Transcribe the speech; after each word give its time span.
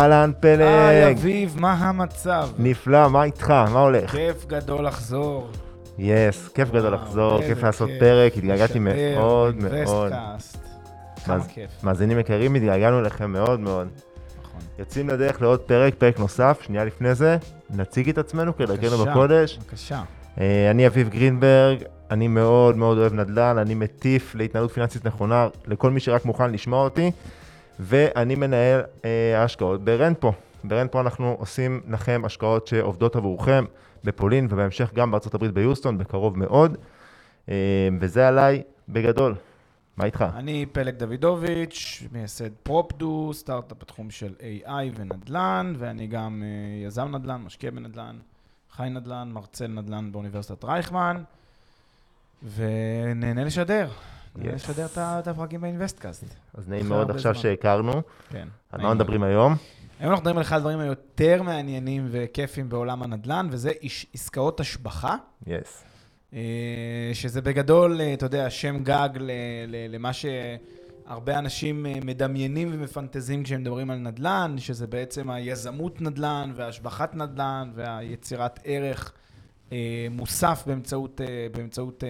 אהלן 0.00 0.32
פלג. 0.40 0.60
היי 0.60 1.12
אביב, 1.12 1.56
מה 1.60 1.72
המצב? 1.72 2.48
נפלא, 2.58 3.08
מה 3.08 3.24
איתך? 3.24 3.50
מה 3.50 3.80
הולך? 3.80 4.10
כיף 4.10 4.46
גדול 4.46 4.86
לחזור. 4.86 5.50
yes, 5.98 6.48
כיף 6.48 6.70
גדול 6.70 6.94
לחזור, 6.94 7.42
כיף 7.42 7.62
לעשות 7.62 7.88
כיף. 7.88 8.00
פרק, 8.00 8.36
התגעגעתי 8.36 8.78
מאוד 8.78 9.56
מאוד. 9.56 10.12
כמה 11.24 11.44
כיף, 11.44 11.70
מאזינים 11.82 12.18
יקרים, 12.18 12.54
התגעגענו 12.54 12.98
אליכם 13.00 13.32
מאוד 13.32 13.60
מאוד. 13.60 13.88
נכון. 14.42 14.60
יוצאים 14.78 15.08
לדרך 15.08 15.42
לעוד 15.42 15.60
פרק, 15.60 15.94
פרק 15.94 16.18
נוסף, 16.18 16.58
שנייה 16.62 16.84
לפני 16.84 17.14
זה, 17.14 17.36
נציג 17.70 18.08
את 18.08 18.18
עצמנו 18.18 18.56
כדרכנו. 18.56 19.04
בקודש. 19.04 19.58
בבקשה. 19.58 20.02
אה, 20.40 20.70
אני 20.70 20.86
אביב 20.86 21.08
גרינברג, 21.08 21.82
אני 22.10 22.28
מאוד 22.28 22.76
מאוד 22.76 22.98
אוהב 22.98 23.12
נדל"ן, 23.12 23.58
אני 23.58 23.74
מטיף 23.74 24.34
להתנהלות 24.34 24.72
פיננסית 24.72 25.06
נכונה 25.06 25.48
לכל 25.66 25.90
מי 25.90 26.00
שרק 26.00 26.24
מוכן 26.24 26.50
לשמוע 26.50 26.84
אותי, 26.84 27.10
ואני 27.80 28.34
מנהל 28.34 28.80
אה, 29.04 29.40
ההשקעות 29.40 29.84
ברנפו. 29.84 30.32
ברנפו 30.64 31.00
אנחנו 31.00 31.36
עושים 31.38 31.80
לכם 31.88 32.22
השקעות 32.24 32.66
שעובדות 32.66 33.16
עבורכם 33.16 33.64
בפולין 34.04 34.46
ובהמשך 34.50 34.90
גם 34.94 35.10
בארצות 35.10 35.34
הברית 35.34 35.52
ביוסטון, 35.52 35.98
בקרוב 35.98 36.38
מאוד, 36.38 36.76
אה, 37.48 37.88
וזה 38.00 38.28
עליי 38.28 38.62
בגדול. 38.88 39.34
מה 39.96 40.04
איתך? 40.04 40.24
אני 40.36 40.66
פלג 40.72 40.94
דוידוביץ', 40.94 42.02
מייסד 42.12 42.50
פרופדו, 42.62 43.30
סטארט-אפ 43.34 43.78
בתחום 43.80 44.10
של 44.10 44.34
AI 44.40 44.70
ונדל"ן, 44.96 45.74
ואני 45.78 46.06
גם 46.06 46.42
אה, 46.42 46.86
יזם 46.86 47.16
נדל"ן, 47.16 47.42
משקיע 47.42 47.70
בנדל"ן, 47.70 48.16
חי 48.72 48.88
נדל"ן, 48.90 49.30
מרצה 49.32 49.66
נדל"ן 49.66 50.12
באוניברסיטת 50.12 50.64
רייכמן, 50.64 51.22
ונהנה 52.54 53.44
לשדר. 53.44 53.88
Yes. 54.36 54.40
לשדר 54.54 54.86
את 54.96 55.28
הפרקים 55.28 55.60
באינוויסטקאסט. 55.60 56.24
אז 56.54 56.68
נעים 56.68 56.88
מאוד 56.88 57.10
עכשיו. 57.10 57.34
שהכרנו. 57.34 58.02
כן. 58.30 58.48
על 58.72 58.80
מה 58.80 58.94
מדברים 58.94 59.22
היום? 59.22 59.56
היום 60.00 60.10
אנחנו 60.10 60.22
מדברים 60.22 60.36
על 60.36 60.42
אחד 60.42 60.56
הדברים 60.56 60.78
היותר 60.78 61.42
מעניינים 61.42 62.08
וכיפים 62.10 62.68
בעולם 62.68 63.02
הנדל"ן, 63.02 63.48
וזה 63.50 63.70
עסקאות 64.14 64.60
השבחה. 64.60 65.16
יס. 65.46 65.84
אה, 66.34 67.10
שזה 67.12 67.42
בגדול, 67.42 68.00
אה, 68.00 68.14
אתה 68.14 68.26
יודע, 68.26 68.50
שם 68.50 68.78
גג 68.82 69.08
למה 69.68 70.10
שהרבה 70.12 71.38
אנשים 71.38 71.86
אה, 71.86 71.94
מדמיינים 72.04 72.68
ומפנטזים 72.72 73.42
כשהם 73.42 73.60
מדברים 73.60 73.90
על 73.90 73.98
נדל"ן, 73.98 74.54
שזה 74.58 74.86
בעצם 74.86 75.30
היזמות 75.30 76.00
נדל"ן 76.00 76.52
והשבחת 76.54 77.14
נדל"ן 77.14 77.70
והיצירת 77.74 78.60
ערך 78.64 79.12
מוסף 80.10 80.62
באמצעות, 80.66 81.20
אה, 81.20 81.46
באמצעות 81.56 82.04
אה, 82.04 82.08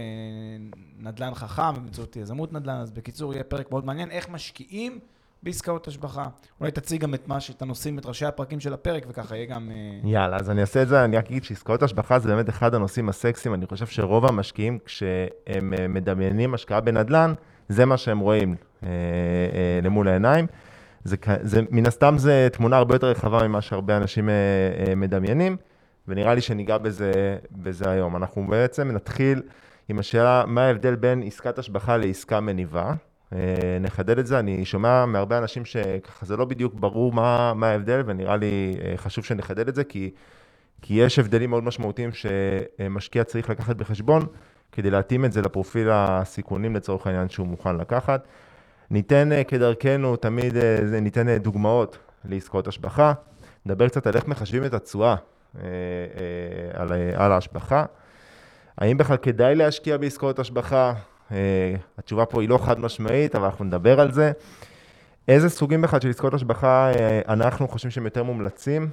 נדל"ן 0.98 1.34
חכם, 1.34 1.74
באמצעות 1.74 2.16
יזמות 2.16 2.52
נדל"ן. 2.52 2.76
אז 2.76 2.90
בקיצור, 2.90 3.34
יהיה 3.34 3.44
פרק 3.44 3.70
מאוד 3.70 3.84
מעניין, 3.84 4.10
איך 4.10 4.28
משקיעים 4.28 4.98
בעסקאות 5.42 5.88
השבחה. 5.88 6.26
אולי 6.60 6.70
תציג 6.70 7.00
גם 7.00 7.14
את 7.14 7.28
מה 7.28 7.40
שאתה 7.40 7.64
נושאים, 7.64 7.98
את 7.98 8.06
ראשי 8.06 8.26
הפרקים 8.26 8.60
של 8.60 8.72
הפרק, 8.72 9.04
וככה 9.08 9.36
יהיה 9.36 9.46
גם... 9.46 9.70
אה, 9.70 10.10
יאללה, 10.10 10.36
אז 10.36 10.50
אני 10.50 10.60
אעשה 10.60 10.82
את 10.82 10.88
זה, 10.88 11.04
אני 11.04 11.16
רק 11.16 11.26
אגיד 11.26 11.44
שעסקאות 11.44 11.82
השבחה 11.82 12.18
זה 12.18 12.28
באמת 12.28 12.48
אחד 12.48 12.74
הנושאים 12.74 13.08
הסקסיים, 13.08 13.54
אני 13.54 13.66
חושב 13.66 13.86
שרוב 13.86 14.26
המשקיעים, 14.26 14.78
כשהם 14.84 15.74
אה, 15.78 15.88
מדמיינים 15.88 16.54
השקעה 16.54 16.80
בנדל"ן, 16.80 17.34
זה 17.68 17.84
מה 17.84 17.96
שהם 17.96 18.18
רואים 18.18 18.54
אה, 18.82 18.88
אה, 18.88 19.80
למול 19.82 20.08
העיניים. 20.08 20.46
זה, 21.04 21.16
זה, 21.42 21.60
מן 21.70 21.86
הסתם 21.86 22.14
זה 22.18 22.48
תמונה 22.52 22.76
הרבה 22.76 22.94
יותר 22.94 23.06
רחבה 23.06 23.48
ממה 23.48 23.60
שהרבה 23.60 23.96
אנשים 23.96 24.28
אה, 24.28 24.34
אה, 24.86 24.94
מדמיינים, 24.94 25.56
ונראה 26.10 26.34
לי 26.34 26.40
שניגע 26.40 26.78
בזה, 26.78 27.36
בזה 27.52 27.90
היום. 27.90 28.16
אנחנו 28.16 28.46
בעצם 28.46 28.90
נתחיל 28.90 29.42
עם 29.88 29.98
השאלה, 29.98 30.44
מה 30.46 30.66
ההבדל 30.66 30.94
בין 30.94 31.22
עסקת 31.26 31.58
השבחה 31.58 31.96
לעסקה 31.96 32.40
מניבה? 32.40 32.92
אה, 33.32 33.38
נחדד 33.80 34.18
את 34.18 34.26
זה, 34.26 34.38
אני 34.38 34.64
שומע 34.64 35.06
מהרבה 35.06 35.38
אנשים 35.38 35.64
שככה 35.64 36.26
זה 36.26 36.36
לא 36.36 36.44
בדיוק 36.44 36.74
ברור 36.74 37.12
מה, 37.12 37.54
מה 37.54 37.68
ההבדל, 37.68 38.02
ונראה 38.06 38.36
לי 38.36 38.76
אה, 38.84 38.92
חשוב 38.96 39.24
שנחדד 39.24 39.68
את 39.68 39.74
זה, 39.74 39.84
כי, 39.84 40.10
כי 40.82 40.94
יש 40.94 41.18
הבדלים 41.18 41.50
מאוד 41.50 41.64
משמעותיים 41.64 42.10
שמשקיע 42.12 43.24
צריך 43.24 43.50
לקחת 43.50 43.76
בחשבון, 43.76 44.26
כדי 44.72 44.90
להתאים 44.90 45.24
את 45.24 45.32
זה 45.32 45.42
לפרופיל 45.42 45.88
הסיכונים 45.90 46.76
לצורך 46.76 47.06
העניין 47.06 47.28
שהוא 47.28 47.46
מוכן 47.46 47.76
לקחת. 47.76 48.26
ניתן 48.90 49.32
אה, 49.32 49.44
כדרכנו, 49.44 50.16
תמיד 50.16 50.54
ניתן 51.00 51.36
דוגמאות 51.38 51.98
לעסקאות 52.24 52.68
השבחה, 52.68 53.12
נדבר 53.66 53.88
קצת 53.88 54.06
על 54.06 54.16
איך 54.16 54.28
מחשבים 54.28 54.64
את 54.64 54.74
התשואה 54.74 55.08
אה, 55.10 55.14
אה, 55.14 55.39
על, 56.74 56.92
אה, 56.92 57.24
על 57.24 57.32
ההשבחה. 57.32 57.84
האם 58.78 58.98
בכלל 58.98 59.16
כדאי 59.16 59.54
להשקיע 59.54 59.96
בעסקאות 59.96 60.38
השבחה? 60.38 60.92
התשובה 61.98 62.26
פה 62.26 62.40
היא 62.40 62.48
לא 62.48 62.58
חד 62.58 62.80
משמעית, 62.80 63.34
אבל 63.34 63.44
אנחנו 63.44 63.64
נדבר 63.64 64.00
על 64.00 64.12
זה. 64.12 64.32
איזה 65.28 65.48
סוגים 65.48 65.82
בכלל 65.82 66.00
של 66.00 66.10
עסקאות 66.10 66.34
השבחה 66.34 66.90
אנחנו 67.28 67.68
חושבים 67.68 67.90
שהם 67.90 68.04
יותר 68.04 68.22
מומלצים, 68.22 68.88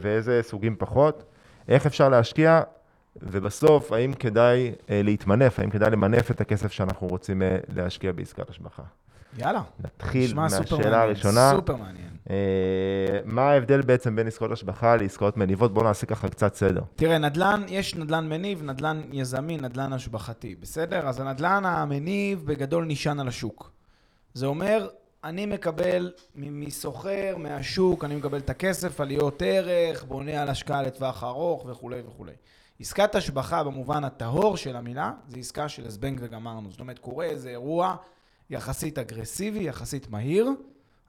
ואיזה 0.00 0.40
סוגים 0.42 0.76
פחות? 0.78 1.24
איך 1.68 1.86
אפשר 1.86 2.08
להשקיע? 2.08 2.62
ובסוף, 3.16 3.92
האם 3.92 4.12
כדאי 4.12 4.72
להתמנף, 4.88 5.58
האם 5.58 5.70
כדאי 5.70 5.90
למנף 5.90 6.30
את 6.30 6.40
הכסף 6.40 6.72
שאנחנו 6.72 7.06
רוצים 7.06 7.42
להשקיע 7.74 8.12
בעסקת 8.12 8.50
השבחה? 8.50 8.82
יאללה. 9.38 9.62
נתחיל 9.84 10.34
מהשאלה 10.34 11.02
הראשונה. 11.02 11.52
סופר 11.54 11.76
מעניין. 11.76 12.10
Uh, 12.26 12.30
מה 13.24 13.50
ההבדל 13.50 13.82
בעצם 13.82 14.16
בין 14.16 14.26
עסקאות 14.26 14.52
השבחה 14.52 14.96
לעסקאות 14.96 15.36
מניבות? 15.36 15.74
בואו 15.74 15.84
נעשה 15.84 16.06
ככה 16.06 16.28
קצת 16.28 16.54
סדר. 16.54 16.82
תראה, 16.96 17.18
נדל"ן, 17.18 17.62
יש 17.68 17.94
נדל"ן 17.94 18.28
מניב, 18.28 18.62
נדל"ן 18.62 19.00
יזמי, 19.12 19.56
נדל"ן 19.56 19.92
השבחתי, 19.92 20.54
בסדר? 20.54 21.08
אז 21.08 21.20
הנדל"ן 21.20 21.64
המניב 21.66 22.42
בגדול 22.46 22.84
נשען 22.84 23.20
על 23.20 23.28
השוק. 23.28 23.70
זה 24.34 24.46
אומר, 24.46 24.88
אני 25.24 25.46
מקבל 25.46 26.12
מסוחר, 26.36 27.34
מהשוק, 27.38 28.04
אני 28.04 28.16
מקבל 28.16 28.38
את 28.38 28.50
הכסף, 28.50 29.00
עליות 29.00 29.42
ערך, 29.46 30.04
בונה 30.04 30.42
על 30.42 30.48
השקעה 30.48 30.82
לטווח 30.82 31.24
ארוך 31.24 31.66
וכולי 31.68 32.00
וכולי. 32.06 32.32
עסקת 32.80 33.14
השבחה 33.14 33.64
במובן 33.64 34.04
הטהור 34.04 34.56
של 34.56 34.76
המילה, 34.76 35.12
זה 35.28 35.38
עסקה 35.38 35.68
של 35.68 35.88
זבנג 35.88 36.20
וגמרנו. 36.22 36.70
זאת 36.70 36.80
אומרת, 36.80 36.98
קורה 36.98 37.24
איזה 37.24 37.48
אירוע 37.48 37.96
יחסית 38.50 38.98
אגרסיבי, 38.98 39.58
יחסית 39.64 40.10
מהיר, 40.10 40.50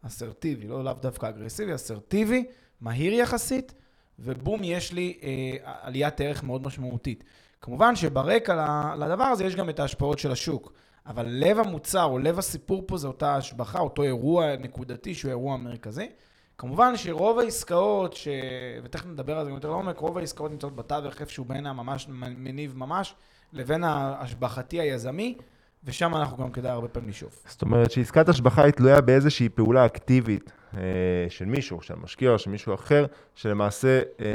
אסרטיבי, 0.02 0.68
לא 0.68 0.84
לאו 0.84 0.94
דווקא 0.94 1.30
אגרסיבי, 1.30 1.76
אסרטיבי, 1.76 2.46
מהיר 2.82 3.14
יחסית, 3.14 3.74
ובום, 4.20 4.60
יש 4.64 4.94
לי 4.94 5.18
אה, 5.24 5.72
עליית 5.82 6.22
ערך 6.22 6.44
מאוד 6.44 6.66
משמעותית. 6.68 7.24
כמובן 7.62 7.96
שברקע 7.96 8.94
לדבר 8.98 9.24
הזה 9.24 9.46
יש 9.46 9.56
גם 9.56 9.70
את 9.70 9.80
ההשפעות 9.80 10.20
של 10.20 10.32
השוק, 10.32 10.74
אבל 11.06 11.26
לב 11.28 11.60
המוצר 11.60 12.04
או 12.04 12.20
לב 12.20 12.40
הסיפור 12.40 12.84
פה 12.88 12.98
זה 12.98 13.08
אותה 13.08 13.36
השבחה, 13.36 13.80
אותו 13.80 14.04
אירוע 14.04 14.56
נקודתי 14.56 15.16
שהוא 15.16 15.30
אירוע 15.30 15.58
מרכזי. 15.58 16.10
כמובן 16.58 16.98
שרוב 16.98 17.40
העסקאות, 17.40 18.14
ש... 18.14 18.28
ותכף 18.84 19.06
נדבר 19.06 19.38
על 19.38 19.46
זה 19.46 19.52
יותר 19.52 19.70
לעומק, 19.70 19.98
רוב 19.98 20.18
העסקאות 20.18 20.52
נמצאות 20.52 20.76
בתווך 20.76 21.22
איפשהו 21.22 21.46
בין 21.46 21.66
הממש 21.66 22.08
מניב 22.10 22.78
ממש 22.78 23.16
לבין 23.54 23.84
ההשבחתי 23.84 24.82
היזמי, 24.82 25.38
ושם 25.84 26.16
אנחנו 26.16 26.38
גם 26.38 26.52
כדאי 26.52 26.72
הרבה 26.72 26.88
פעמים 26.88 27.10
לשאוף. 27.10 27.44
זאת 27.48 27.62
אומרת 27.62 27.92
שעסקת 27.92 28.30
השבחה 28.30 28.64
היא 28.64 28.72
תלויה 28.72 29.02
באיזושהי 29.02 29.50
פעולה 29.50 29.86
אקטיבית 29.86 30.52
אה, 30.78 30.82
של 31.30 31.46
מישהו, 31.46 31.82
של 31.82 31.96
משקיע 31.96 32.32
או 32.32 32.40
של 32.40 32.50
מישהו 32.50 32.74
אחר, 32.74 33.06
שלמעשה 33.36 34.02
אה, 34.20 34.26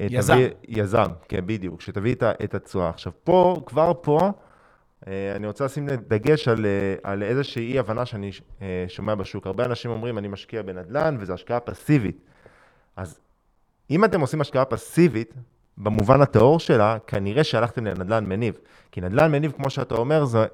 אה, 0.00 0.06
יזם. 0.10 0.34
תביא, 0.34 0.48
יזם, 0.68 1.06
כן, 1.28 1.46
בדיוק, 1.46 1.80
שתביא 1.80 2.14
את 2.14 2.22
את 2.44 2.54
התשואה. 2.54 2.88
עכשיו, 2.88 3.12
פה, 3.24 3.62
כבר 3.66 3.92
פה, 4.00 4.32
אה, 5.06 5.36
אני 5.36 5.46
רוצה 5.46 5.64
לשים 5.64 5.88
דגש 5.88 6.48
על, 6.48 6.66
אה, 6.66 6.94
על 7.02 7.22
איזושהי 7.22 7.72
אי-הבנה 7.72 8.06
שאני 8.06 8.30
אה, 8.62 8.84
שומע 8.88 9.14
בשוק. 9.14 9.46
הרבה 9.46 9.64
אנשים 9.64 9.90
אומרים, 9.90 10.18
אני 10.18 10.28
משקיע 10.28 10.62
בנדל"ן, 10.62 11.16
וזו 11.20 11.34
השקעה 11.34 11.60
פסיבית. 11.60 12.20
אז 12.96 13.20
אם 13.90 14.04
אתם 14.04 14.20
עושים 14.20 14.40
השקעה 14.40 14.64
פסיבית, 14.64 15.34
במובן 15.78 16.20
הטהור 16.20 16.60
שלה, 16.60 16.96
כנראה 17.06 17.44
שהלכתם 17.44 17.84
לנדל"ן 17.84 18.24
מניב. 18.26 18.54
כי 18.92 19.00
נדל"ן 19.00 19.32
מניב, 19.32 19.52
כמו 19.56 19.70
שאתה 19.70 19.94
אומר, 19.94 20.24
זה 20.24 20.46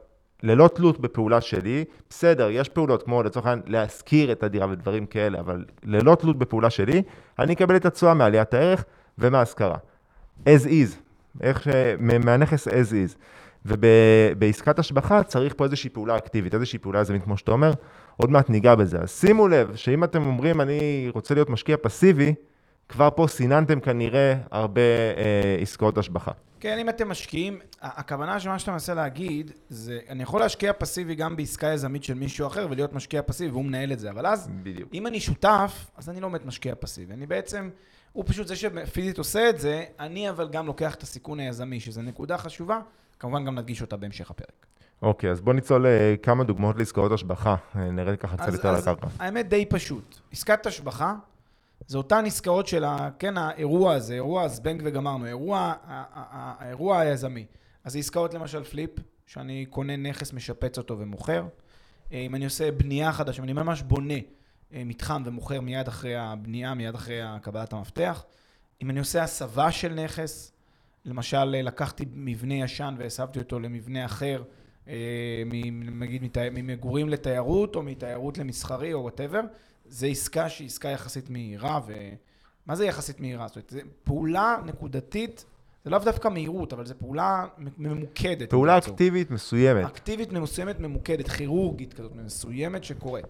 ללא 0.43 0.69
תלות 0.75 1.01
בפעולה 1.01 1.41
שלי. 1.41 1.85
בסדר, 2.11 2.49
יש 2.51 2.69
פעולות 2.69 3.03
כמו 3.03 3.23
לצורך 3.23 3.47
העניין 3.47 3.63
להשכיר 3.67 4.33
את 4.33 4.43
הדירה 4.43 4.67
ודברים 4.71 5.07
כאלה, 5.07 5.41
אבל 5.41 5.65
ללא 5.85 6.15
תלות 6.15 6.39
בפעולה 6.39 6.71
שלי, 6.71 7.03
אני 7.39 7.53
אקבל 7.53 7.77
את 7.77 7.87
התשואה 7.87 8.15
מעליית 8.15 8.55
הערך 8.55 8.85
ומהשכרה. 9.19 9.77
as 10.45 10.67
is. 10.67 10.95
איך 11.41 11.63
ש... 11.63 11.69
מה- 11.99 12.19
מהנכס 12.19 12.69
as 12.69 12.91
is. 12.91 13.17
ובעסקת 13.67 14.79
השבחה 14.79 15.23
צריך 15.23 15.55
פה 15.57 15.65
איזושהי 15.65 15.91
פעולה 15.91 16.17
אקטיבית, 16.17 16.55
איזושהי 16.55 16.79
פעולה 16.79 17.01
יזמית, 17.01 17.23
כמו 17.25 17.37
שאתה 17.37 17.53
אומר, 17.53 17.73
עוד 18.17 18.31
מעט 18.31 18.51
ניגע 18.51 18.75
בזה. 18.75 18.99
אז 18.99 19.11
שימו 19.11 19.49
לב, 19.49 19.75
שאם 19.75 20.05
אתם 20.05 20.27
אומרים, 20.27 20.61
אני 20.61 21.09
רוצה 21.15 21.35
להיות 21.35 21.51
משקיע 21.51 21.77
פסיבי, 21.83 22.35
כבר 22.89 23.09
פה 23.17 23.27
סיננתם 23.27 23.81
כנראה 23.81 24.35
הרבה 24.51 24.81
אה, 24.81 25.57
עסקאות 25.61 25.99
השבחה. 25.99 26.33
כן, 26.61 26.79
אם 26.79 26.89
אתם 26.89 27.09
משקיעים, 27.09 27.59
הכוונה 27.81 28.41
של 28.41 28.49
מה 28.49 28.59
שאתה 28.59 28.73
מנסה 28.73 28.95
להגיד, 28.95 29.51
זה, 29.69 29.99
אני 30.09 30.23
יכול 30.23 30.41
להשקיע 30.41 30.73
פסיבי 30.73 31.15
גם 31.15 31.37
בעסקה 31.37 31.67
יזמית 31.67 32.05
של 32.05 32.15
מישהו 32.15 32.47
אחר 32.47 32.67
ולהיות 32.71 32.93
משקיע 32.93 33.23
פסיבי 33.23 33.51
והוא 33.51 33.65
מנהל 33.65 33.93
את 33.93 33.99
זה, 33.99 34.11
אבל 34.11 34.27
אז, 34.27 34.51
בדיוק. 34.63 34.89
אם 34.95 35.07
אני 35.07 35.21
שותף, 35.21 35.91
אז 35.97 36.09
אני 36.09 36.21
לא 36.21 36.29
באמת 36.29 36.47
משקיע 36.47 36.75
פסיבי. 36.81 37.15
אני 37.15 37.27
בעצם, 37.27 37.71
הוא 38.13 38.25
פשוט 38.27 38.47
זה 38.47 38.57
שפיזית 38.57 39.19
עושה 39.19 39.51
את 39.51 39.61
זה, 39.61 39.85
אני 40.01 40.31
אבל 40.31 40.49
גם 40.49 40.67
לוקח 40.67 40.95
את 40.95 41.03
הסיכון 41.03 41.41
היזמי, 41.41 41.81
שזו 41.81 42.03
נקודה 42.03 42.39
חשובה, 42.39 42.81
כמובן 43.19 43.45
גם 43.45 43.55
נדגיש 43.55 43.83
אותה 43.83 43.97
בהמשך 43.97 44.31
הפרק. 44.31 44.67
אוקיי, 45.03 45.31
אז 45.31 45.41
בוא 45.41 45.53
נצלול 45.53 45.87
אה, 45.87 46.15
כמה 46.23 46.45
דוגמאות 46.45 46.79
לעסקאות 46.79 47.13
השבחה. 47.13 47.55
אה, 47.77 47.91
נרד 47.91 48.17
ככה 48.17 48.37
קצת 48.37 48.53
יותר 48.53 48.75
הקרקע. 48.75 49.07
האמת 49.19 49.49
די 49.49 49.67
פשוט. 49.67 50.17
עסקת 50.33 50.67
השבחה, 50.67 51.15
זה 51.87 51.99
אותן 51.99 52.25
עסקאות 52.27 52.67
של 52.67 52.85
ה, 52.85 53.11
כן, 53.19 53.39
האירוע 53.39 53.95
הזה, 53.95 54.15
אירוע 54.15 54.43
הזבנג 54.43 54.83
וגמרנו, 54.85 55.27
אירוע, 55.27 55.75
האירוע 55.85 56.99
היזמי. 56.99 57.47
אז 57.85 57.93
זה 57.93 57.99
עסקאות 57.99 58.35
למשל 58.35 58.65
פליפ, 58.65 58.91
שאני 59.27 59.67
קונה 59.67 59.97
נכס, 59.97 60.33
משפץ 60.33 60.79
אותו 60.79 60.99
ומוכר. 60.99 61.47
אה, 62.13 62.19
אם 62.19 62.35
אני 62.35 62.45
עושה 62.45 62.71
בנייה 62.71 63.13
חדשה, 63.13 63.39
אם 63.39 63.45
אני 63.45 63.53
ממש 63.53 63.83
בונה 63.83 64.15
אה, 64.73 64.83
מתחם 64.85 65.23
ומוכר 65.27 65.61
מיד 65.61 65.89
אחרי 65.89 66.17
הבנייה, 66.17 66.75
מיד 66.75 66.95
אחרי 66.95 67.21
קבלת 67.43 67.73
המפתח. 67.73 68.25
אם 68.83 68.91
אני 68.91 68.99
עושה 68.99 69.23
הסבה 69.23 69.73
של 69.73 69.95
נכס, 69.95 70.53
למשל 71.05 71.55
אה, 71.55 71.63
לקחתי 71.63 72.05
מבנה 72.13 72.55
ישן 72.55 72.95
והסבתי 72.99 73.39
אותו 73.39 73.61
למבנה 73.61 74.05
אחר, 74.05 74.43
נגיד 75.93 76.39
ממגורים 76.53 77.09
לתיירות 77.09 77.77
או 77.77 77.83
מתיירות 77.83 78.39
למסחרי 78.39 78.93
או 78.93 79.03
whatever, 79.03 79.41
זה 79.89 80.07
עסקה 80.07 80.49
שהיא 80.49 80.67
עסקה 80.67 80.89
יחסית 80.89 81.31
מהירה, 81.31 81.81
ומה 81.87 82.77
זה 82.77 82.87
יחסית 82.87 83.21
מהירה? 83.21 83.49
זאת 83.49 83.57
אומרת, 83.57 83.71
זו 83.71 83.79
פעולה 84.05 84.57
נקודתית, 84.65 85.45
זה 85.85 85.91
לאו 85.91 85.99
דווקא 85.99 86.29
מהירות, 86.29 86.73
אבל 86.73 86.87
זו 86.87 86.95
פעולה 86.99 87.47
ממוקדת. 87.79 88.51
פעולה 88.51 88.77
בקיצור. 88.77 88.95
אקטיבית 88.95 89.31
מסוימת. 89.31 89.85
אקטיבית 89.85 90.33
מסוימת, 90.33 90.81
ממוקדת, 90.81 91.29
כירורגית 91.29 91.95
כזאת, 91.95 92.13
מסוימת 92.15 92.85
שקורית. 92.85 93.27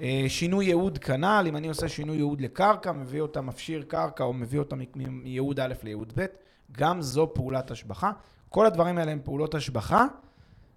אה, 0.00 0.24
שינוי 0.28 0.64
ייעוד 0.64 0.98
כנ"ל, 0.98 1.44
אם 1.48 1.56
אני 1.56 1.68
עושה 1.68 1.88
שינוי 1.88 2.16
ייעוד 2.16 2.40
לקרקע, 2.40 2.92
מביא 2.92 3.20
אותה, 3.20 3.40
מפשיר 3.40 3.82
קרקע, 3.82 4.24
או 4.24 4.32
מביא 4.32 4.58
אותה 4.58 4.76
מייעוד 4.96 5.60
א' 5.60 5.74
לייעוד 5.82 6.12
ב', 6.16 6.26
גם 6.72 7.02
זו 7.02 7.30
פעולת 7.34 7.70
השבחה. 7.70 8.12
כל 8.48 8.66
הדברים 8.66 8.98
האלה 8.98 9.12
הם 9.12 9.20
פעולות 9.24 9.54
השבחה, 9.54 10.06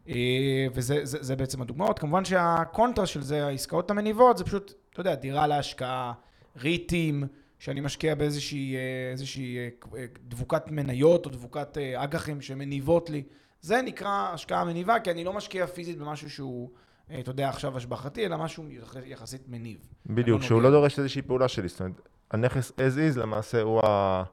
אה, 0.10 0.68
וזה 0.74 1.00
זה, 1.04 1.18
זה 1.22 1.36
בעצם 1.36 1.62
הדוגמאות. 1.62 2.00
כמובן 2.00 2.25
שהקונטרה 2.25 3.06
של 3.06 3.22
זה, 3.22 3.46
העסקאות 3.46 3.92
המניבות, 3.92 4.38
זה 4.38 4.44
פשוט, 4.44 4.74
אתה 5.00 5.10
יודע, 5.10 5.16
דירה 5.22 5.48
להשקעה, 5.48 6.14
ריטים, 6.62 7.24
שאני 7.60 7.82
משקיע 7.82 8.16
באיזושהי 8.16 8.76
אה, 8.76 8.80
איזושהי, 9.12 9.58
אה, 9.98 10.06
דבוקת 10.28 10.72
מניות 10.72 11.26
או 11.26 11.32
דבוקת 11.32 11.78
אה, 11.78 12.04
אג"חים 12.04 12.42
שמניבות 12.42 13.10
לי. 13.10 13.24
זה 13.62 13.82
נקרא 13.82 14.30
השקעה 14.34 14.66
מניבה, 14.66 15.00
כי 15.00 15.12
אני 15.12 15.24
לא 15.24 15.34
משקיע 15.34 15.68
פיזית 15.68 15.98
במשהו 15.98 16.30
שהוא, 16.30 16.70
אה, 17.12 17.20
אתה 17.20 17.30
יודע, 17.32 17.50
עכשיו 17.50 17.78
השבחתי, 17.78 18.26
אלא 18.26 18.38
משהו 18.38 18.70
יח- 18.70 18.96
יחסית 19.06 19.42
מניב. 19.48 19.78
בדיוק, 20.06 20.42
שהוא. 20.42 20.62
לא 20.62 20.72
דורש 20.72 21.00
איזושהי 21.00 21.22
פעולה 21.22 21.48
שלי. 21.48 21.68
זאת 21.68 21.80
אומרת, 21.82 22.02
הנכס 22.32 22.72
as 22.72 23.16
is 23.16 23.20
למעשה 23.20 23.62
הוא 23.62 23.82
ה... 23.86 24.24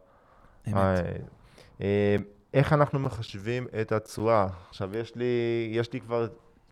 אה, 1.81 2.17
איך 2.55 2.73
אנחנו 2.73 2.99
מחשבים 2.99 3.67
את 3.81 3.93
התשואה? 3.93 4.47
עכשיו, 4.69 4.97
יש 4.97 5.15
לי, 5.17 5.25
יש 5.73 5.93
לי 5.93 6.01
כבר, 6.01 6.27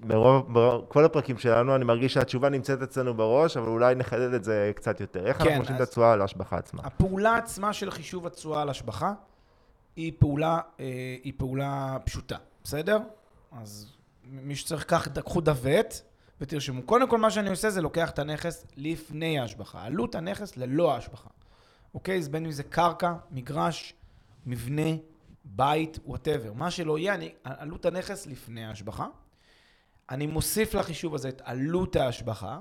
ברוב, 0.07 0.53
ברוב, 0.53 0.85
כל 0.89 1.05
הפרקים 1.05 1.39
שלנו, 1.39 1.77
אני 1.77 1.85
מרגיש 1.85 2.15
שהתשובה 2.15 2.49
נמצאת 2.49 2.83
אצלנו 2.83 3.15
בראש, 3.15 3.57
אבל 3.57 3.69
אולי 3.69 3.95
נחדד 3.95 4.35
את 4.35 4.45
זה 4.45 4.73
קצת 4.77 5.01
יותר. 5.01 5.27
איך 5.27 5.37
כן, 5.37 5.45
אנחנו 5.45 5.61
מחשבים 5.61 5.77
את 5.77 5.81
התשואה 5.81 6.13
על 6.13 6.21
ההשבחה 6.21 6.57
עצמה? 6.57 6.83
הפעולה 6.85 7.37
עצמה 7.37 7.73
של 7.73 7.91
חישוב 7.91 8.27
התשואה 8.27 8.63
על 8.63 8.69
השבחה 8.69 9.13
היא 9.97 10.13
פעולה, 10.19 10.59
אה, 10.81 10.87
היא 11.23 11.33
פעולה 11.37 11.97
פשוטה, 12.05 12.37
בסדר? 12.65 12.99
אז 13.53 13.93
מי 14.25 14.57
שצריך, 14.57 14.85
קח, 14.85 15.09
קחו 15.09 15.43
עט 15.45 15.95
ותרשמו. 16.41 16.83
קודם 16.83 17.09
כל, 17.09 17.19
מה 17.19 17.31
שאני 17.31 17.51
עושה 17.51 17.71
זה 17.71 17.83
לוקח 17.83 18.11
את 18.11 18.19
הנכס 18.19 18.67
לפני 18.77 19.39
ההשבחה. 19.39 19.85
עלות 19.85 20.15
הנכס 20.15 20.57
ללא 20.57 20.95
ההשבחה. 20.95 21.29
אוקיי? 21.95 22.19
אז 22.19 22.29
בין 22.29 22.45
אם 22.45 22.51
זה 22.51 22.63
קרקע, 22.63 23.15
מגרש, 23.31 23.95
מבנה, 24.47 24.91
בית, 25.45 25.99
whatever. 26.07 26.53
מה 26.53 26.71
שלא 26.71 26.99
יהיה, 26.99 27.15
אני, 27.15 27.33
עלות 27.45 27.87
הנכס 27.87 28.27
לפני 28.27 28.65
ההשבחה. 28.65 29.07
אני 30.11 30.27
מוסיף 30.27 30.75
לחישוב 30.75 31.15
הזה 31.15 31.29
את 31.29 31.43
עלות 31.45 31.97
ההשבחה. 31.97 32.59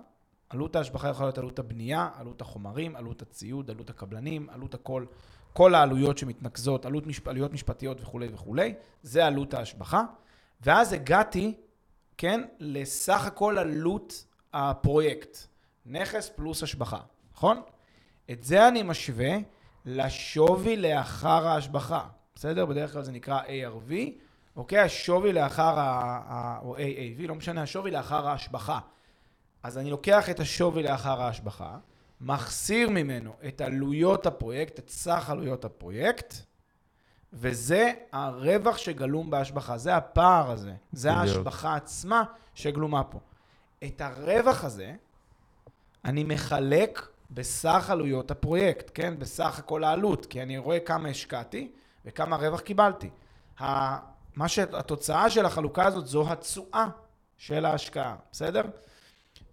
עלות 0.49 0.75
ההשבחה 0.75 1.09
יכולה 1.09 1.27
להיות 1.27 1.38
עלות 1.38 1.59
הבנייה, 1.59 2.09
עלות 2.15 2.41
החומרים, 2.41 2.95
עלות 2.95 3.21
הציוד, 3.21 3.69
עלות 3.71 3.89
הקבלנים, 3.89 4.49
עלות 4.49 4.73
הכל, 4.73 5.05
כל 5.53 5.75
העלויות 5.75 6.17
שמתנקזות, 6.17 6.85
עלות 6.85 7.07
משפ... 7.07 7.27
עלויות 7.27 7.53
משפטיות 7.53 8.01
וכולי 8.01 8.27
וכולי, 8.33 8.73
זה 9.03 9.25
עלות 9.25 9.53
ההשבחה. 9.53 10.03
ואז 10.61 10.93
הגעתי, 10.93 11.53
כן, 12.17 12.41
לסך 12.59 13.25
הכל 13.25 13.57
עלות 13.57 14.25
הפרויקט. 14.53 15.38
נכס 15.85 16.29
פלוס 16.29 16.63
השבחה, 16.63 16.99
נכון? 17.33 17.61
את 18.31 18.43
זה 18.43 18.67
אני 18.67 18.83
משווה 18.83 19.38
לשווי 19.85 20.77
לאחר 20.77 21.47
ההשבחה, 21.47 22.07
בסדר? 22.35 22.65
בדרך 22.65 22.93
כלל 22.93 23.03
זה 23.03 23.11
נקרא 23.11 23.41
ARV, 23.41 23.91
אוקיי? 24.56 24.80
השווי 24.80 25.33
לאחר, 25.33 25.80
ה... 25.80 26.21
ה... 26.27 26.59
או 26.63 26.77
AAV, 26.77 27.27
לא 27.27 27.36
משנה, 27.36 27.62
השווי 27.62 27.92
לאחר 27.92 28.27
ההשבחה. 28.27 28.80
אז 29.63 29.77
אני 29.77 29.89
לוקח 29.89 30.30
את 30.30 30.39
השווי 30.39 30.83
לאחר 30.83 31.21
ההשבחה, 31.21 31.77
מחסיר 32.21 32.89
ממנו 32.89 33.33
את 33.48 33.62
עלויות 33.62 34.25
הפרויקט, 34.25 34.80
את 34.80 34.89
סך 34.89 35.30
עלויות 35.30 35.65
הפרויקט, 35.65 36.33
וזה 37.33 37.92
הרווח 38.12 38.77
שגלום 38.77 39.30
בהשבחה, 39.30 39.77
זה 39.77 39.95
הפער 39.95 40.51
הזה, 40.51 40.74
זה 40.92 41.09
בדיוק. 41.09 41.21
ההשבחה 41.21 41.75
עצמה 41.75 42.24
שגלומה 42.56 43.03
פה. 43.03 43.19
את 43.83 44.01
הרווח 44.01 44.63
הזה 44.63 44.94
אני 46.06 46.24
מחלק 46.24 47.07
בסך 47.31 47.89
עלויות 47.89 48.31
הפרויקט, 48.31 48.92
כן? 48.94 49.19
בסך 49.19 49.59
הכל 49.59 49.83
העלות, 49.83 50.25
כי 50.25 50.42
אני 50.42 50.57
רואה 50.57 50.80
כמה 50.80 51.09
השקעתי 51.09 51.71
וכמה 52.06 52.36
רווח 52.36 52.59
קיבלתי. 52.59 53.09
מה 54.36 54.48
שהתוצאה 54.48 55.30
של 55.30 55.45
החלוקה 55.45 55.86
הזאת 55.86 56.07
זו 56.07 56.31
התשואה 56.31 56.88
של 57.38 57.65
ההשקעה, 57.65 58.15
בסדר? 58.32 58.62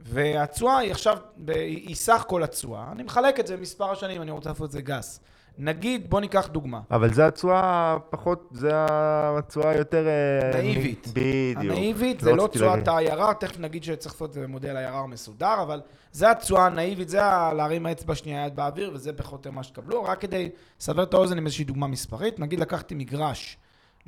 והתשואה 0.00 0.78
היא 0.78 0.90
עכשיו, 0.90 1.18
היא 1.48 1.96
סך 1.96 2.24
כל 2.28 2.42
התשואה. 2.42 2.92
אני 2.92 3.02
מחלק 3.02 3.40
את 3.40 3.46
זה 3.46 3.56
במספר 3.56 3.90
השנים, 3.90 4.22
אני 4.22 4.30
רוצה 4.30 4.48
לעשות 4.48 4.66
את 4.66 4.72
זה 4.72 4.80
גס. 4.80 5.20
נגיד, 5.58 6.10
בוא 6.10 6.20
ניקח 6.20 6.46
דוגמה. 6.46 6.80
אבל 6.90 7.14
זה 7.14 7.26
התשואה 7.26 7.96
פחות, 8.10 8.48
זה 8.52 8.70
התשואה 8.74 9.76
יותר... 9.76 10.06
אה, 10.06 10.62
נאיבית. 10.62 11.08
בדיוק. 11.12 11.72
הנאיבית 11.72 12.20
זה 12.20 12.32
לא 12.32 12.48
תשואת. 12.52 12.88
ה-IRR, 12.88 13.34
תכף 13.40 13.58
נגיד 13.58 13.84
שצריך 13.84 14.14
לעשות 14.14 14.28
את 14.28 14.34
זה 14.34 14.42
במודל 14.42 14.76
ה-IRR 14.76 15.06
מסודר, 15.06 15.62
אבל 15.62 15.80
זה 16.12 16.30
התשואה 16.30 16.66
הנאיבית, 16.66 17.08
זה 17.08 17.18
להרים 17.56 17.86
האצבע 17.86 18.14
שנייה 18.14 18.46
יד 18.46 18.56
באוויר, 18.56 18.90
וזה 18.94 19.12
פחות 19.12 19.46
או 19.46 19.52
מה 19.52 19.62
שתקבלו. 19.62 20.04
רק 20.04 20.20
כדי 20.20 20.50
לסבר 20.80 21.02
את 21.02 21.14
האוזן 21.14 21.38
עם 21.38 21.46
איזושהי 21.46 21.64
דוגמה 21.64 21.86
מספרית, 21.86 22.40
נגיד 22.40 22.60
לקחתי 22.60 22.94
מגרש 22.94 23.56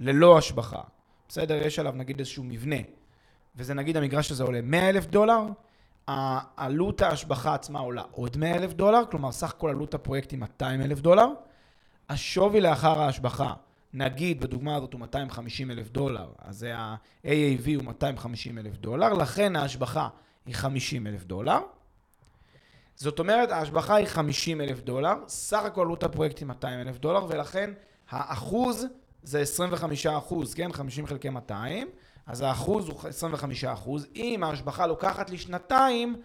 ללא 0.01 0.39
השבחה, 0.39 0.81
בסדר? 1.29 1.67
יש 1.67 1.79
עליו 1.79 1.93
נגיד 1.93 2.19
איזשהו 2.19 2.45
מבנה, 2.45 2.77
וזה 3.57 3.75
נגיד 3.75 3.97
המגרש 3.97 4.31
הזה 4.31 4.45
עולה 4.45 4.61
100 4.63 4.89
אלף 4.89 5.07
דולר, 5.07 5.41
עלות 6.57 7.03
ההשבחה 7.03 7.55
עצמה 7.55 7.79
עולה 7.79 8.03
עוד 8.11 8.37
100 8.37 8.55
אלף 8.55 8.73
דולר, 8.73 9.03
כלומר 9.11 9.33
סך 9.33 9.55
כל 9.59 9.71
עלות 9.71 9.95
הפרויקט 9.95 10.31
היא 10.31 10.39
200 10.39 10.83
אלף 10.83 11.01
דולר. 11.01 11.27
השווי 12.09 12.61
לאחר 12.61 13.01
ההשבחה, 13.01 13.55
נגיד 13.93 14.41
בדוגמה 14.41 14.77
הזאת 14.77 14.93
הוא 14.93 15.01
250 15.01 15.71
אלף 15.71 15.89
דולר, 15.91 16.29
אז 16.39 16.67
ה-AAV 16.75 17.71
הוא 17.77 17.85
250 17.85 18.59
אלף 18.59 18.77
דולר, 18.77 19.13
לכן 19.13 19.57
ההשבחה 19.57 20.09
היא 20.47 20.55
50 20.55 21.07
אלף 21.07 21.25
דולר. 21.25 21.59
זאת 22.95 23.19
אומרת, 23.19 23.51
ההשבחה 23.51 23.95
היא 23.95 24.07
50 24.07 24.61
אלף 24.61 24.81
דולר, 24.81 25.15
סך 25.29 25.65
הכל 25.65 25.81
עלות 25.81 26.03
הפרויקט 26.03 26.39
היא 26.39 26.47
200 26.47 26.81
אלף 26.81 26.99
דולר, 26.99 27.27
ולכן 27.29 27.71
האחוז 28.11 28.87
זה 29.23 29.41
25 29.41 30.07
אחוז, 30.07 30.55
כן? 30.55 30.73
50 30.73 31.07
חלקי 31.07 31.31
200, 31.31 31.89
אז 32.27 32.41
האחוז 32.41 32.89
הוא 32.89 33.09
25 33.09 33.65
אחוז. 33.65 34.07
אם 34.17 34.43
ההשבחה 34.43 34.87
לוקחת 34.87 35.31
לי 35.31 35.39
שנתיים, 35.39 36.17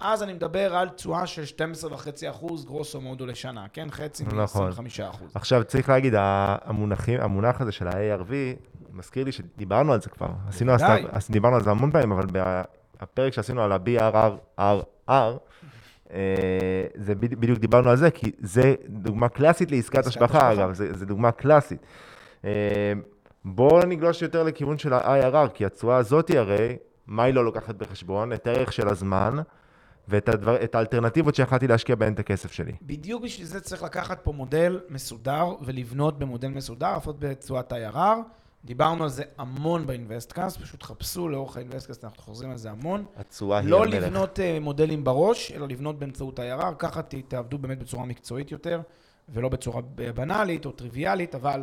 אז 0.00 0.22
אני 0.22 0.32
מדבר 0.32 0.76
על 0.76 0.88
תשואה 0.88 1.26
של 1.26 1.42
12.5 1.42 2.30
אחוז 2.30 2.64
גרוסו 2.64 3.00
מודו 3.00 3.26
לשנה, 3.26 3.66
כן? 3.72 3.90
חצי 3.90 4.24
נכון. 4.24 4.68
מ-25 4.68 5.10
אחוז. 5.10 5.30
עכשיו, 5.34 5.64
צריך 5.64 5.88
להגיד, 5.88 6.14
המונחים, 6.16 7.20
המונח 7.20 7.60
הזה 7.60 7.72
של 7.72 7.88
ה-ARV, 7.88 8.32
מזכיר 8.92 9.24
לי 9.24 9.32
שדיברנו 9.32 9.92
על 9.92 10.00
זה 10.00 10.10
כבר. 10.10 10.28
עשינו. 10.48 10.72
אז 11.12 11.30
דיברנו 11.30 11.56
על 11.56 11.62
זה 11.62 11.70
המון 11.70 11.90
פעמים, 11.90 12.12
אבל 12.12 12.26
בפרק 13.02 13.32
שעשינו 13.32 13.62
על 13.62 13.72
ה-BRRR, 13.72 15.12
אה, 16.12 16.86
זה 16.94 17.14
בדיוק, 17.14 17.58
דיברנו 17.58 17.90
על 17.90 17.96
זה, 17.96 18.10
כי 18.10 18.32
זה 18.38 18.74
דוגמה 18.88 19.28
קלאסית 19.28 19.70
לעסקת 19.70 19.98
עסקת 19.98 20.06
השבחה, 20.06 20.48
השבחה. 20.48 20.52
אגב, 20.52 20.74
זה, 20.74 20.92
זה 20.94 21.06
דוגמה 21.06 21.32
קלאסית. 21.32 21.80
אה, 22.44 22.92
בואו 23.44 23.86
נגלוש 23.86 24.22
יותר 24.22 24.42
לכיוון 24.42 24.78
של 24.78 24.92
ה-IRR, 24.92 25.48
כי 25.54 25.64
התשואה 25.64 25.96
הזאת 25.96 26.30
הרי, 26.30 26.76
מה 27.06 27.24
היא 27.24 27.34
לא 27.34 27.44
לוקחת 27.44 27.74
בחשבון? 27.74 28.32
את 28.32 28.46
הערך 28.46 28.72
של 28.72 28.88
הזמן. 28.88 29.36
ואת 30.08 30.28
הדבר, 30.28 30.56
האלטרנטיבות 30.74 31.34
שיכלתי 31.34 31.66
להשקיע 31.66 31.96
בהן 31.96 32.12
את 32.12 32.18
הכסף 32.18 32.52
שלי. 32.52 32.72
בדיוק 32.82 33.22
בשביל 33.22 33.46
זה 33.46 33.60
צריך 33.60 33.82
לקחת 33.82 34.20
פה 34.22 34.32
מודל 34.32 34.80
מסודר 34.88 35.46
ולבנות 35.60 36.18
במודל 36.18 36.48
מסודר, 36.48 36.92
לעשות 36.92 37.20
בתשואת 37.20 37.72
IRR. 37.72 38.18
דיברנו 38.64 39.04
על 39.04 39.10
זה 39.10 39.22
המון 39.38 39.86
באינבסטקאסט, 39.86 40.60
פשוט 40.60 40.82
חפשו 40.82 41.28
לאורך 41.28 41.56
האינבסטקאסט, 41.56 42.04
אנחנו 42.04 42.22
חוזרים 42.22 42.50
על 42.50 42.56
זה 42.56 42.70
המון. 42.70 43.04
התשואה 43.16 43.58
היא 43.58 43.68
לא 43.68 43.84
המלך. 43.84 43.94
לבנות 43.94 44.38
אה, 44.38 44.60
מודלים 44.60 45.04
בראש, 45.04 45.52
אלא 45.52 45.68
לבנות 45.68 45.98
באמצעות 45.98 46.38
IRR, 46.38 46.74
ככה 46.78 47.02
תעבדו 47.02 47.58
באמת 47.58 47.78
בצורה 47.78 48.04
מקצועית 48.06 48.52
יותר, 48.52 48.80
ולא 49.28 49.48
בצורה 49.48 49.82
בנאלית 50.14 50.66
או 50.66 50.70
טריוויאלית, 50.70 51.34
אבל 51.34 51.62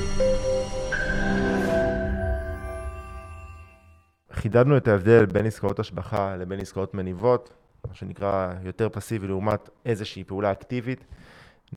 חידדנו 4.33 4.77
את 4.77 4.87
ההבדל 4.87 5.25
בין 5.25 5.45
עסקאות 5.45 5.79
השבחה 5.79 6.35
לבין 6.35 6.59
עסקאות 6.59 6.93
מניבות, 6.93 7.53
מה 7.87 7.95
שנקרא 7.95 8.53
יותר 8.63 8.89
פסיבי 8.89 9.27
לעומת 9.27 9.69
איזושהי 9.85 10.23
פעולה 10.23 10.51
אקטיבית. 10.51 11.05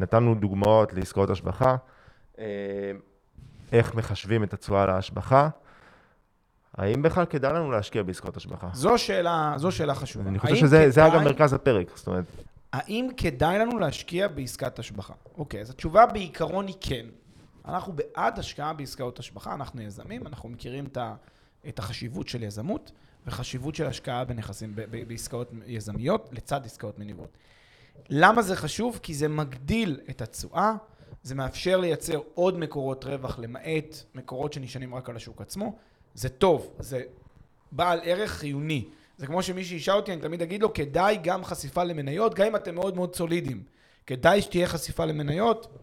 נתנו 0.01 0.35
דוגמאות 0.35 0.93
לעסקאות 0.93 1.31
השבחה, 1.31 1.77
אה, 2.39 2.45
איך 3.73 3.95
מחשבים 3.95 4.45
את 4.45 4.55
התשואה 4.55 4.87
להשבחה. 4.87 5.49
האם 6.75 7.03
בכלל 7.03 7.25
כדאי 7.25 7.53
לנו 7.53 7.71
להשקיע 7.71 8.03
בעסקאות 8.03 8.37
השבחה? 8.37 8.69
זו 8.73 8.99
שאלה, 8.99 9.55
זו 9.57 9.71
שאלה 9.73 9.95
חשובה. 9.95 10.29
אני 10.31 10.39
חושב 10.39 10.57
שזה 10.57 10.91
זה 10.91 11.01
כדאי- 11.01 11.13
אגב 11.13 11.23
מרכז 11.25 11.53
הפרק, 11.53 11.87
זאת 11.97 12.07
אומרת, 12.07 12.25
האם 12.73 13.09
כדאי 13.17 13.59
לנו 13.59 13.79
להשקיע 13.79 14.29
בעסקת 14.29 14.79
השבחה? 14.79 15.13
אוקיי, 15.39 15.61
אז 15.61 15.71
התשובה 15.71 16.07
בעיקרון 16.07 16.67
היא 16.67 16.75
כן. 16.81 17.07
אנחנו 17.69 17.93
בעד 17.93 18.39
השקעה 18.39 18.73
בעסקאות 18.73 19.19
השבחה, 19.19 19.55
אנחנו 19.55 19.83
יזמים, 19.83 20.27
אנחנו 20.27 20.49
מכירים 20.49 20.85
את, 20.87 20.97
ה, 20.97 21.15
את 21.69 21.79
החשיבות 21.79 22.29
של 22.29 22.43
יזמות 22.43 22.93
וחשיבות 23.27 23.75
של 23.75 23.87
השקעה 23.87 24.25
בנכסים, 24.25 24.75
ב, 24.75 24.81
ב, 24.91 25.09
בעסקאות 25.09 25.51
יזמיות 25.67 26.29
לצד 26.33 26.61
עסקאות 26.65 26.99
מניבות. 26.99 27.29
למה 28.09 28.43
זה 28.43 28.57
חשוב? 28.57 28.99
כי 29.03 29.15
זה 29.15 29.29
מגדיל 29.29 30.01
את 30.11 30.23
התשואה, 30.23 30.73
זה 31.23 31.35
מאפשר 31.35 31.77
לייצר 31.77 32.21
עוד 32.35 32.59
מקורות 32.59 33.05
רווח 33.05 33.39
למעט 33.39 34.05
מקורות 34.15 34.53
שנשענים 34.53 34.95
רק 34.95 35.09
על 35.09 35.17
השוק 35.17 35.41
עצמו. 35.41 35.77
זה 36.15 36.29
טוב, 36.29 36.71
זה 36.79 37.03
בעל 37.73 38.01
ערך 38.03 38.31
חיוני. 38.31 38.85
זה 39.19 39.27
כמו 39.27 39.43
שמישהו 39.43 39.77
ישאל 39.77 39.95
אותי, 39.95 40.13
אני 40.13 40.21
תמיד 40.21 40.43
אגיד 40.43 40.63
לו, 40.63 40.73
כדאי 40.73 41.19
גם 41.23 41.45
חשיפה 41.45 41.85
למניות, 41.85 42.35
גם 42.35 42.47
אם 42.47 42.57
אתם 42.57 42.75
מאוד 42.75 42.97
מאוד 42.97 43.17
סולידיים. 43.17 43.63
כדאי 44.07 44.43
שתהיה 44.43 44.67
חשיפה 44.67 45.05
למניות, 45.05 45.79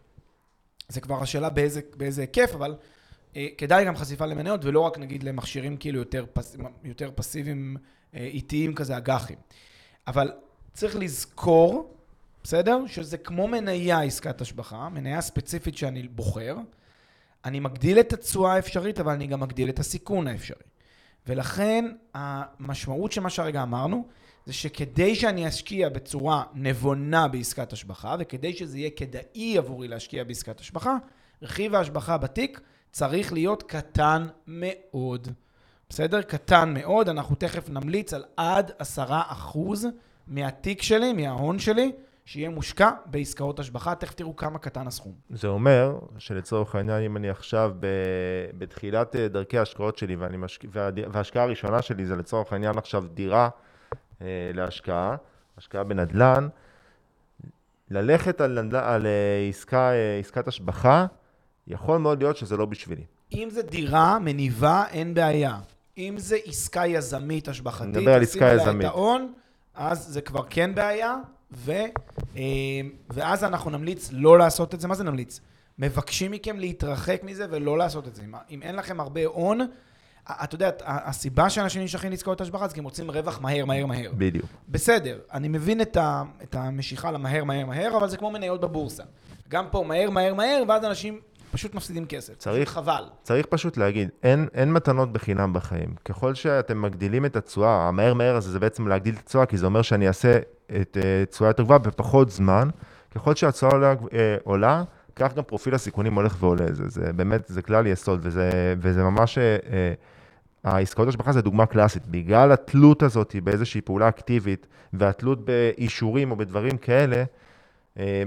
זה 0.88 1.02
כבר 1.02 1.24
השאלה 1.24 1.50
באיזה, 1.50 1.82
באיזה 1.98 2.22
היקף, 2.22 2.52
אבל 2.56 2.76
כדאי 3.58 3.86
גם 3.86 3.96
חשיפה 3.96 4.26
למניות, 4.26 4.66
ולא 4.66 4.80
רק 4.80 4.98
נגיד 4.98 5.24
למכשירים 5.24 5.78
כאילו 5.78 6.00
יותר, 6.00 6.26
פס, 6.34 6.58
יותר 6.84 7.12
פסיביים, 7.16 7.78
אה, 8.16 8.20
איטיים 8.20 8.76
כזה, 8.76 8.98
אג"חים. 8.98 9.38
אבל 10.08 10.32
צריך 10.74 10.96
לזכור, 10.96 11.98
בסדר? 12.44 12.88
שזה 12.88 13.18
כמו 13.18 13.48
מניה 13.48 14.02
עסקת 14.02 14.42
השבחה, 14.42 14.90
מניה 14.90 15.22
ספציפית 15.22 15.78
שאני 15.78 16.08
בוחר. 16.08 16.58
אני 17.46 17.60
מגדיל 17.60 18.00
את 18.00 18.14
התשואה 18.14 18.54
האפשרית, 18.54 19.00
אבל 19.00 19.14
אני 19.14 19.28
גם 19.28 19.40
מגדיל 19.40 19.70
את 19.70 19.80
הסיכון 19.80 20.28
האפשרי. 20.28 20.64
ולכן 21.28 21.86
המשמעות 22.14 23.12
של 23.12 23.22
מה 23.22 23.30
שהרגע 23.30 23.64
אמרנו, 23.64 24.08
זה 24.46 24.54
שכדי 24.54 25.16
שאני 25.16 25.48
אשקיע 25.48 25.90
בצורה 25.90 26.44
נבונה 26.54 27.28
בעסקת 27.28 27.74
השבחה, 27.74 28.16
וכדי 28.20 28.54
שזה 28.54 28.78
יהיה 28.78 28.90
כדאי 28.90 29.58
עבורי 29.58 29.88
להשקיע 29.88 30.24
בעסקת 30.24 30.60
השבחה, 30.60 30.98
רכיב 31.42 31.76
ההשבחה 31.76 32.18
בתיק 32.18 32.62
צריך 32.92 33.34
להיות 33.34 33.64
קטן 33.64 34.28
מאוד. 34.48 35.28
בסדר? 35.90 36.22
קטן 36.22 36.74
מאוד. 36.74 37.10
אנחנו 37.10 37.36
תכף 37.36 37.70
נמליץ 37.70 38.14
על 38.14 38.24
עד 38.38 38.72
עשרה 38.80 39.24
אחוז 39.28 39.88
מהתיק 40.28 40.82
שלי, 40.82 41.14
מההון 41.14 41.60
שלי, 41.60 41.92
שיהיה 42.26 42.50
מושקע 42.50 42.92
בעסקאות 43.06 43.60
השבחה. 43.60 43.96
תכף 43.96 44.14
תראו 44.14 44.36
כמה 44.36 44.60
קטן 44.60 44.88
הסכום. 44.88 45.14
זה 45.30 45.48
אומר 45.48 46.00
שלצורך 46.18 46.76
העניין, 46.76 47.04
אם 47.04 47.18
אני 47.18 47.30
עכשיו 47.30 47.74
ב, 47.80 47.88
בתחילת 48.58 49.16
אה, 49.16 49.28
דרכי 49.28 49.58
ההשקעות 49.58 49.98
שלי, 49.98 50.16
ואני. 50.16 50.38
והד... 50.72 51.00
וההשקעה 51.12 51.44
הראשונה 51.44 51.82
שלי 51.82 52.06
זה 52.06 52.16
לצורך 52.16 52.54
העניין 52.54 52.78
עכשיו 52.78 53.04
דירה 53.14 53.50
אה, 54.22 54.52
להשקעה, 54.54 55.16
השקעה 55.58 55.84
בנדל"ן, 55.84 56.48
ללכת 57.92 58.42
על. 58.42 58.58
על 58.74 59.06
אה, 59.06 59.48
עסקה, 59.50 59.92
אה, 59.92 60.20
עסקת 60.20 60.48
השבחה, 60.48 61.06
יכול 61.68 61.98
מאוד 61.98 62.24
להיות 62.24 62.38
שזה 62.38 62.58
לא 62.58 62.66
בשבילי. 62.66 63.04
אם 63.34 63.50
זה 63.52 63.62
דירה 63.62 64.20
מניבה, 64.20 64.84
אין 64.92 65.14
בעיה. 65.14 65.58
אם 65.98 66.16
זה 66.18 66.38
עסקה 66.46 66.88
יזמית 66.88 67.48
השבחתית, 67.48 67.88
נדבר 67.88 68.14
על 68.14 68.22
עסקה 68.22 68.54
יזמית. 68.54 68.88
את 68.88 68.92
ההון, 68.92 69.34
אז 69.76 70.08
זה 70.08 70.22
כבר 70.22 70.44
כן 70.50 70.76
בעיה, 70.76 71.16
ו, 71.52 71.72
אה, 72.36 72.42
ואז 73.10 73.44
אנחנו 73.44 73.72
נמליץ 73.72 74.10
לא 74.14 74.38
לעשות 74.38 74.74
את 74.76 74.80
זה. 74.80 74.88
מה 74.88 74.96
זה 74.96 75.04
נמליץ? 75.04 75.40
מבקשים 75.80 76.32
מכם 76.32 76.60
להתרחק 76.60 77.22
מזה 77.24 77.46
ולא 77.50 77.78
לעשות 77.78 78.08
את 78.08 78.16
זה. 78.16 78.24
אם, 78.24 78.36
אם 78.52 78.62
אין 78.62 78.76
לכם 78.76 79.00
הרבה 79.00 79.26
הון, 79.26 79.60
אתה 80.30 80.56
יודע, 80.56 80.70
הסיבה 80.86 81.50
שאנשים 81.50 81.84
נשכים 81.84 82.12
לעסקאות 82.12 82.42
השבחה 82.42 82.68
זה 82.68 82.74
כי 82.74 82.80
הם 82.80 82.84
רוצים 82.84 83.12
רווח 83.12 83.42
מהר, 83.42 83.66
מהר, 83.66 83.86
מהר. 83.86 84.12
בדיוק. 84.18 84.46
בסדר, 84.70 85.20
אני 85.34 85.48
מבין 85.48 85.82
את, 85.82 85.98
ה, 85.98 86.24
את 86.44 86.56
המשיכה 86.56 87.12
למהר, 87.12 87.44
מהר, 87.44 87.66
מהר, 87.66 87.98
אבל 87.98 88.10
זה 88.10 88.18
כמו 88.18 88.32
מניות 88.32 88.62
בבורסה. 88.62 89.04
גם 89.50 89.66
פה 89.72 89.84
מהר, 89.88 90.10
מהר, 90.10 90.34
מהר, 90.34 90.64
ואז 90.68 90.86
אנשים 90.86 91.20
פשוט 91.52 91.76
מפסידים 91.76 92.06
כסף. 92.06 92.38
צריך- 92.38 92.70
חבל. 92.70 93.04
צריך 93.24 93.46
פשוט 93.46 93.78
להגיד, 93.78 94.10
אין, 94.24 94.48
אין 94.54 94.74
מתנות 94.74 95.14
בחינם 95.14 95.54
בחיים. 95.54 95.96
ככל 96.06 96.34
שאתם 96.36 96.82
מגדילים 96.82 97.26
את 97.26 97.36
התשואה, 97.36 97.88
המהר 97.88 98.14
מהר 98.14 98.36
הזה 98.36 98.52
זה 98.52 98.60
בעצם 98.60 98.88
להגדיל 98.88 99.16
את 99.16 99.20
התשואה, 99.20 99.46
כי 99.46 99.58
זה 99.58 99.66
אומר 99.66 99.82
שאני 99.82 100.08
אעשה 100.08 100.40
את 100.82 100.98
אה, 101.04 101.24
תשואה 101.30 101.50
יותר 101.50 101.64
גבוהה 101.64 101.80
בפחות 101.80 102.30
זמן. 102.30 102.70
ככל 103.16 103.36
שהתשואה 103.36 103.72
עולה, 103.72 103.94
אה, 104.14 104.36
עולה, 104.44 104.84
כך 105.16 105.34
גם 105.34 105.44
פרופיל 105.44 105.76
הסיכונים 105.76 106.14
הולך 106.16 106.36
ועולה. 106.40 106.66
זה, 106.74 106.84
זה 106.88 107.14
באמת, 107.14 107.42
זה 107.48 107.62
כלל 107.62 107.88
יסוד, 107.88 108.20
וזה, 108.24 108.50
וזה 108.82 109.04
ממש... 109.04 109.38
אה, 109.38 109.58
אה, 109.72 109.94
העסקאות 110.64 111.08
השבחה 111.08 111.32
זה 111.32 111.42
דוגמה 111.42 111.66
קלאסית. 111.66 112.08
בגלל 112.08 112.52
התלות 112.52 113.04
הזאת 113.04 113.36
באיזושהי 113.44 113.82
פעולה 113.82 114.08
אקטיבית, 114.10 114.68
והתלות 114.94 115.46
באישורים 115.46 116.32
או 116.32 116.36
בדברים 116.36 116.78
כאלה, 116.78 117.24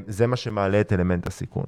זה 0.07 0.27
מה 0.27 0.37
שמעלה 0.37 0.81
את 0.81 0.93
אלמנט 0.93 1.27
הסיכון. 1.27 1.65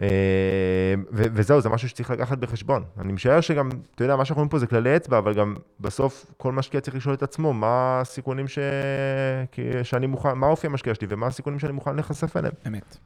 אה, 0.00 0.94
וזהו, 1.12 1.60
זה 1.60 1.68
משהו 1.68 1.88
שצריך 1.88 2.10
לקחת 2.10 2.38
בחשבון. 2.38 2.84
אני 2.98 3.12
משער 3.12 3.40
שגם, 3.40 3.68
אתה 3.94 4.04
יודע, 4.04 4.16
מה 4.16 4.24
שאנחנו 4.24 4.40
רואים 4.40 4.48
פה 4.48 4.58
זה 4.58 4.66
כללי 4.66 4.96
אצבע, 4.96 5.18
אבל 5.18 5.34
גם 5.34 5.56
בסוף 5.80 6.26
כל 6.36 6.52
משקיע 6.52 6.80
צריך 6.80 6.96
לשאול 6.96 7.14
את 7.14 7.22
עצמו 7.22 7.52
מה 7.52 8.00
הסיכונים 8.00 8.48
ש... 8.48 8.58
שאני 9.82 10.06
מוכן, 10.06 10.32
מה 10.32 10.46
אופי 10.46 10.66
המשקיע 10.66 10.94
שלי 10.94 11.06
ומה 11.10 11.26
הסיכונים 11.26 11.58
שאני 11.58 11.72
מוכן 11.72 11.94
להיחשף 11.94 12.36
אליהם. 12.36 12.52
אמת. 12.66 12.96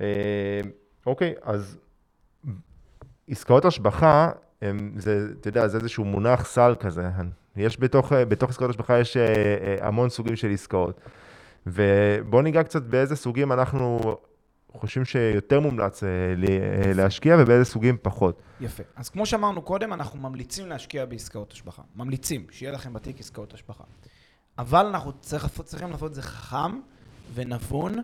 אה, 0.00 0.60
אוקיי, 1.06 1.34
אז 1.42 1.78
עסקאות 3.28 3.64
השבחה, 3.64 4.30
הם, 4.62 4.92
זה, 4.96 5.28
אתה 5.40 5.48
יודע, 5.48 5.68
זה 5.68 5.78
איזשהו 5.78 6.04
מונח 6.04 6.44
סל 6.44 6.74
כזה. 6.80 7.08
יש 7.56 7.80
בתוך, 7.80 8.12
בתוך 8.12 8.50
עסקאות 8.50 8.70
השבחה 8.70 8.98
יש 8.98 9.16
אה, 9.16 9.26
אה, 9.26 9.88
המון 9.88 10.08
סוגים 10.08 10.36
של 10.36 10.50
עסקאות. 10.50 11.00
ובואו 11.66 12.42
ניגע 12.42 12.62
קצת 12.62 12.82
באיזה 12.82 13.16
סוגים 13.16 13.52
אנחנו 13.52 14.16
חושבים 14.80 15.04
שיותר 15.04 15.60
מומלץ 15.60 16.02
אה, 16.04 16.08
אה, 16.08 16.92
להשקיע 16.94 17.36
ובאיזה 17.38 17.64
סוגים 17.64 17.96
פחות. 18.02 18.42
יפה. 18.60 18.82
אז 18.96 19.08
כמו 19.08 19.26
שאמרנו 19.26 19.62
קודם, 19.62 19.92
אנחנו 19.92 20.20
ממליצים 20.20 20.66
להשקיע 20.66 21.06
בעסקאות 21.06 21.52
השבחה. 21.52 21.82
ממליצים, 21.96 22.46
שיהיה 22.50 22.72
לכם 22.72 22.92
בתיק 22.92 23.20
עסקאות 23.20 23.54
השבחה. 23.54 23.84
אבל 24.58 24.86
אנחנו 24.86 25.12
צריך, 25.20 25.60
צריכים 25.64 25.90
לעשות 25.90 26.10
את 26.10 26.14
זה 26.14 26.22
חכם 26.22 26.80
ונבון, 27.34 27.94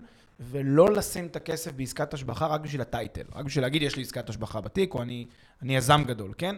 ולא 0.41 0.93
לשים 0.93 1.27
את 1.27 1.37
הכסף 1.37 1.73
בעסקת 1.73 2.15
השבחה 2.15 2.47
רק 2.47 2.61
בשביל 2.61 2.81
הטייטל. 2.81 3.23
רק 3.35 3.45
בשביל 3.45 3.65
להגיד, 3.65 3.83
יש 3.83 3.97
לי 3.97 4.03
עסקת 4.03 4.29
השבחה 4.29 4.61
בתיק, 4.61 4.95
או 4.95 5.03
אני, 5.03 5.27
אני 5.63 5.77
יזם 5.77 6.03
גדול, 6.07 6.33
כן? 6.39 6.57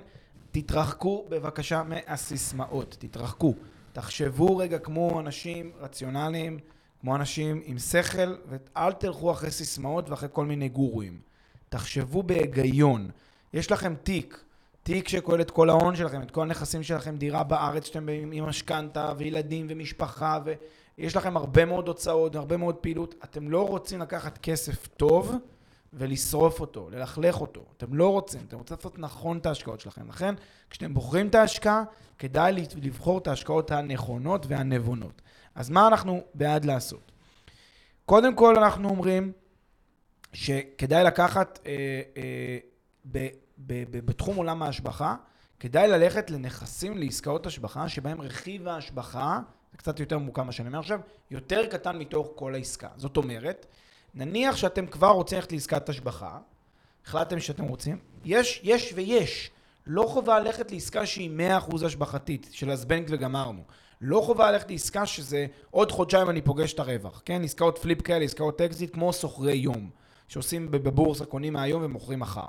תתרחקו 0.50 1.26
בבקשה 1.29 1.83
מהסיסמאות, 1.83 2.97
תתרחקו. 2.99 3.55
תחשבו 3.93 4.57
רגע 4.57 4.79
כמו 4.79 5.21
אנשים 5.21 5.73
רציונליים, 5.81 6.59
כמו 7.00 7.16
אנשים 7.16 7.62
עם 7.64 7.78
שכל, 7.78 8.37
ואל 8.49 8.92
תלכו 8.92 9.33
אחרי 9.33 9.50
סיסמאות 9.50 10.11
ואחרי 10.11 10.28
כל 10.33 10.47
מיני 10.47 10.69
גורואים. 10.69 11.21
תחשבו 11.69 12.23
בהיגיון. 12.23 13.11
יש 13.52 13.73
לכם 13.73 13.95
תיק 14.02 14.45
תיק 14.83 15.09
שכולל 15.09 15.40
את 15.40 15.50
כל 15.50 15.71
ההון 15.71 15.97
שלכם, 15.97 16.23
את 16.23 16.30
כל 16.30 16.42
הנכסים 16.42 16.83
שלכם, 16.83 17.16
דירה 17.16 17.42
בארץ 17.42 17.87
שאתם 17.87 18.09
עם 18.09 18.45
משכנתה, 18.49 19.12
וילדים 19.19 19.66
ומשפחה, 19.71 20.38
ויש 20.99 21.16
לכם 21.16 21.37
הרבה 21.37 21.64
מאוד 21.64 21.88
הוצאות, 21.88 22.37
הרבה 22.37 22.57
מאוד 22.57 22.75
פעילות, 22.75 23.14
אתם 23.25 23.50
לא 23.50 23.69
רוצים 23.69 24.00
לקחת 24.00 24.38
כסף 24.38 24.87
טוב 24.87 25.35
ולשרוף 25.92 26.61
אותו, 26.61 26.90
ללכלך 26.90 27.40
אותו. 27.40 27.61
אתם 27.76 27.95
לא 27.95 28.12
רוצים, 28.12 28.40
אתם 28.49 28.57
רוצים 28.57 28.76
לעשות 28.76 28.99
נכון 28.99 29.38
את 29.38 29.47
ההשקעות 29.47 29.80
שלכם. 29.80 30.09
לכן, 30.09 30.35
כשאתם 30.71 30.95
בוחרים 30.95 31.28
את 31.28 31.35
ההשקעה, 31.35 31.83
כדאי 32.19 32.52
לבחור 32.83 33.19
את 33.19 33.26
ההשקעות 33.26 33.71
הנכונות 33.71 34.47
והנבונות. 34.49 35.23
אז 35.54 35.71
מה 35.71 35.87
אנחנו 35.87 36.21
בעד 36.35 36.64
לעשות? 36.64 37.12
קודם 38.07 38.35
כל 38.35 38.57
אנחנו 38.57 38.88
אומרים 38.88 39.33
שכדאי 40.33 41.04
לקחת 41.04 41.59
אה, 41.66 41.73
אה, 42.16 42.59
ב, 43.12 43.28
ב, 43.59 43.85
ב, 43.90 44.07
בתחום 44.07 44.37
עולם 44.37 44.62
ההשבחה, 44.62 45.16
כדאי 45.61 45.88
ללכת 45.88 46.30
לנכסים, 46.30 46.99
לעסקאות 46.99 47.47
השבחה, 47.47 47.88
שבהם 47.88 48.21
רכיב 48.21 48.69
ההשבחה, 48.69 49.40
זה 49.73 49.78
קצת 49.78 50.00
יותר 50.00 50.19
מורכב 50.19 50.42
מה 50.42 50.52
שאני 50.52 50.69
אומר 50.69 50.78
עכשיו, 50.78 51.00
יותר 51.30 51.66
קטן 51.66 51.99
מתוך 51.99 52.33
כל 52.35 52.54
העסקה. 52.54 52.88
זאת 52.97 53.16
אומרת, 53.16 53.66
נניח 54.14 54.57
שאתם 54.57 54.87
כבר 54.87 55.11
רוצים 55.11 55.38
ללכת 55.38 55.52
לעסקת 55.52 55.88
השבחה, 55.88 56.38
החלטתם 57.07 57.40
שאתם 57.40 57.64
רוצים, 57.64 57.99
יש, 58.25 58.61
יש 58.62 58.92
ויש. 58.95 59.50
לא 59.87 60.02
חובה 60.09 60.40
ללכת 60.40 60.73
לעסקה 60.73 61.07
שהיא 61.07 61.30
100% 61.69 61.87
השבחתית, 61.87 62.49
של 62.50 62.71
הזבנג 62.71 63.07
וגמרנו. 63.11 63.62
לא 64.00 64.21
חובה 64.21 64.50
ללכת 64.50 64.71
לעסקה 64.71 65.07
שזה 65.07 65.47
עוד 65.71 65.92
חודשיים 65.92 66.30
אני 66.30 66.42
פוגש 66.42 66.73
את 66.73 66.78
הרווח, 66.78 67.23
כן? 67.25 67.45
עסקאות 67.45 67.78
flip 67.78 68.02
כאלה, 68.02 68.25
עסקאות 68.25 68.61
אקזיט, 68.61 68.95
כמו 68.95 69.12
סוחרי 69.12 69.54
יום, 69.54 69.90
שעושים 70.28 70.71
בבורסה, 70.71 71.25
קונים 71.25 71.52
מהיום 71.52 71.83
ומוכרים 71.85 72.21
מחר. 72.21 72.49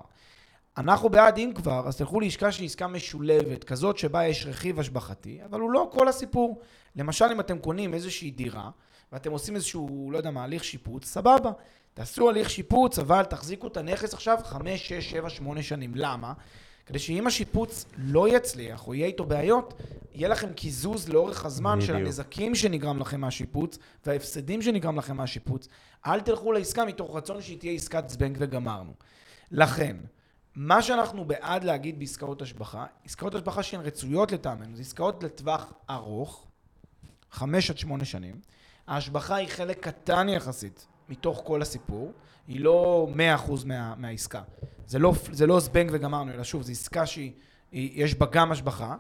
אנחנו 0.78 1.10
בעד, 1.10 1.38
אם 1.38 1.52
כבר, 1.56 1.88
אז 1.88 1.98
תלכו 1.98 2.20
לעסקה 2.20 2.52
שהיא 2.52 2.66
עסקה 2.66 2.88
משולבת, 2.88 3.64
כזאת 3.64 3.98
שבה 3.98 4.26
יש 4.26 4.46
רכיב 4.46 4.80
השבחתי, 4.80 5.40
אבל 5.46 5.60
הוא 5.60 5.72
לא 5.72 5.90
כל 5.92 6.08
הסיפור. 6.08 6.62
למשל, 6.96 7.26
אם 7.26 7.40
אתם 7.40 7.60
קונים 7.60 7.94
איזושהי 7.94 8.32
דירה, 8.32 8.70
ואתם 9.12 9.32
עושים 9.32 9.56
איזשהו, 9.56 10.10
לא 10.12 10.18
יודע 10.18 10.32
מה, 10.32 10.44
הליך 10.44 10.64
שיפוץ, 10.64 11.06
סבבה. 11.06 11.52
תעשו 11.94 12.30
הליך 12.30 12.50
שיפוץ, 12.50 13.00
אבל 13.00 13.24
תחזיקו 13.24 13.68
את 13.68 13.78
הנכס 13.78 14.14
עכשיו 14.14 14.38
5, 14.44 14.88
6, 14.88 15.12
7, 15.12 15.30
8 15.30 15.64
שנים. 15.64 15.92
למה? 15.96 16.34
כדי 16.92 17.00
שאם 17.00 17.28
השיפוץ 17.28 17.86
לא 17.98 18.36
יצליח, 18.36 18.88
או 18.88 18.94
יהיה 18.94 19.08
איתו 19.08 19.26
בעיות, 19.26 19.74
יהיה 20.14 20.30
לכם 20.30 20.54
קיזוז 20.54 21.10
לאורך 21.10 21.46
הזמן 21.46 21.76
בדיוק. 21.76 21.88
של 21.88 21.96
הנזקים 21.96 22.56
שנגרם 22.56 23.00
לכם 23.00 23.22
מהשיפוץ, 23.22 23.78
וההפסדים 24.06 24.62
שנגרם 24.62 24.98
לכם 24.98 25.18
מהשיפוץ. 25.18 25.68
אל 26.06 26.22
תלכו 26.22 26.52
לעסקה 26.52 26.86
מתוך 26.86 27.16
רצון 27.16 27.42
שהיא 27.42 27.60
תהיה 27.60 27.74
עסקת 27.74 28.10
זבנג 28.10 28.38
וגמרנו. 28.40 28.94
לכן, 29.52 29.98
מה 30.56 30.82
שאנחנו 30.82 31.26
בעד 31.26 31.64
להגיד 31.64 32.00
בעסקאות 32.00 32.42
השבחה, 32.42 32.86
עסקאות 33.06 33.36
השבחה 33.36 33.64
שהן 33.64 33.82
רצויות 33.82 34.32
לטעמנו, 34.32 34.76
זה 34.76 34.82
עסקאות 34.82 35.24
לטווח 35.24 35.74
ארוך, 35.90 36.48
חמש 37.32 37.70
עד 37.70 37.78
שמונה 37.78 38.06
שנים. 38.06 38.40
ההשבחה 38.88 39.36
היא 39.36 39.48
חלק 39.48 39.88
קטן 39.88 40.30
יחסית 40.30 40.88
מתוך 41.12 41.42
כל 41.46 41.62
הסיפור, 41.62 42.12
היא 42.48 42.60
לא 42.60 43.08
מאה 43.16 43.36
אחוז 43.36 43.64
מה, 43.64 43.96
מהעסקה. 43.98 44.42
זה 44.88 45.00
לא, 45.00 45.14
זה 45.32 45.48
לא 45.48 45.60
זבנג 45.60 45.90
וגמרנו, 45.94 46.32
אלא 46.32 46.44
שוב, 46.44 46.62
זו 46.62 46.72
עסקה 46.72 47.06
שיש 47.06 48.16
בה 48.16 48.26
גם 48.32 48.52
השבחה. 48.52 48.96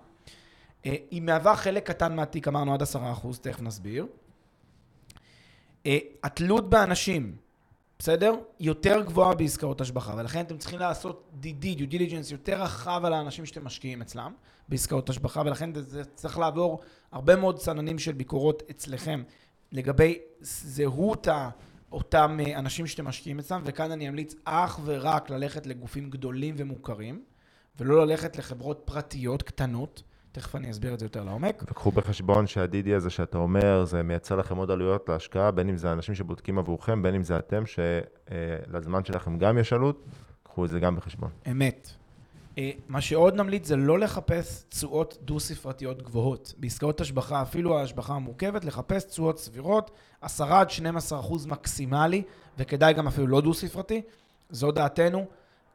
אה, 0.85 0.95
היא 1.11 1.21
מהווה 1.21 1.55
חלק 1.55 1.87
קטן 1.87 2.15
מהתיק, 2.15 2.47
אמרנו 2.47 2.73
עד 2.73 2.81
עשרה 2.81 3.11
אחוז, 3.11 3.39
תכף 3.39 3.61
נסביר. 3.61 4.05
אה, 5.85 5.97
התלות 6.23 6.69
באנשים, 6.69 7.35
בסדר? 7.99 8.33
יותר 8.59 9.01
גבוהה 9.01 9.35
בעסקאות 9.35 9.81
השבחה, 9.81 10.13
ולכן 10.17 10.41
אתם 10.41 10.57
צריכים 10.57 10.79
לעשות 10.79 11.31
DD, 11.43 11.63
due 11.63 11.91
diligence, 11.91 12.31
יותר 12.31 12.61
רחב 12.61 13.01
על 13.05 13.13
האנשים 13.13 13.45
שאתם 13.45 13.65
משקיעים 13.65 14.01
אצלם 14.01 14.33
בעסקאות 14.69 15.09
השבחה, 15.09 15.41
ולכן 15.45 15.69
זה 15.73 16.05
צריך 16.05 16.37
לעבור 16.37 16.79
הרבה 17.11 17.35
מאוד 17.35 17.59
צננים 17.59 17.99
של 17.99 18.11
ביקורות 18.11 18.63
אצלכם 18.71 19.23
לגבי 19.71 20.19
זהות 20.41 21.27
אותם 21.91 22.37
אה, 22.39 22.59
אנשים 22.59 22.87
שאתם 22.87 23.05
משקיעים 23.05 23.39
אצלם, 23.39 23.61
וכאן 23.65 23.91
אני 23.91 24.09
אמליץ 24.09 24.35
אך 24.45 24.79
ורק 24.85 25.29
ללכת 25.29 25.65
לגופים 25.65 26.09
גדולים 26.09 26.55
ומוכרים, 26.57 27.23
ולא 27.79 28.05
ללכת 28.07 28.37
לחברות 28.37 28.81
פרטיות 28.85 29.43
קטנות. 29.43 30.03
תכף 30.31 30.55
אני 30.55 30.71
אסביר 30.71 30.93
את 30.93 30.99
זה 30.99 31.05
יותר 31.05 31.23
לעומק. 31.23 31.63
וקחו 31.67 31.91
בחשבון 31.91 32.47
שהדידי 32.47 32.93
הזה 32.93 33.09
שאתה 33.09 33.37
אומר, 33.37 33.85
זה 33.85 34.03
מייצר 34.03 34.35
לכם 34.35 34.57
עוד 34.57 34.71
עלויות 34.71 35.09
להשקעה, 35.09 35.51
בין 35.51 35.69
אם 35.69 35.77
זה 35.77 35.91
אנשים 35.91 36.15
שבודקים 36.15 36.59
עבורכם, 36.59 37.01
בין 37.01 37.15
אם 37.15 37.23
זה 37.23 37.37
אתם, 37.37 37.63
שלזמן 37.65 39.05
שלכם 39.05 39.37
גם 39.37 39.57
יש 39.57 39.73
עלות, 39.73 40.05
קחו 40.43 40.65
את 40.65 40.69
זה 40.69 40.79
גם 40.79 40.95
בחשבון. 40.95 41.29
אמת. 41.51 42.00
אה, 42.61 42.71
מה 42.87 43.01
שעוד 43.01 43.35
נמליץ 43.35 43.67
זה 43.67 43.75
לא 43.75 43.99
לחפש 43.99 44.63
תשואות 44.69 45.17
דו-ספרתיות 45.21 46.01
גבוהות. 46.01 46.53
בעסקאות 46.57 47.01
השבחה, 47.01 47.41
אפילו 47.41 47.79
ההשבחה 47.79 48.13
המורכבת, 48.13 48.65
לחפש 48.65 49.03
תשואות 49.03 49.39
סבירות, 49.39 49.91
10 50.21 50.53
עד 50.53 50.69
12 50.69 51.19
אחוז 51.19 51.45
מקסימלי, 51.45 52.21
וכדאי 52.57 52.93
גם 52.93 53.07
אפילו 53.07 53.27
לא 53.27 53.41
דו-ספרתי. 53.41 54.01
זו 54.49 54.71
דעתנו. 54.71 55.25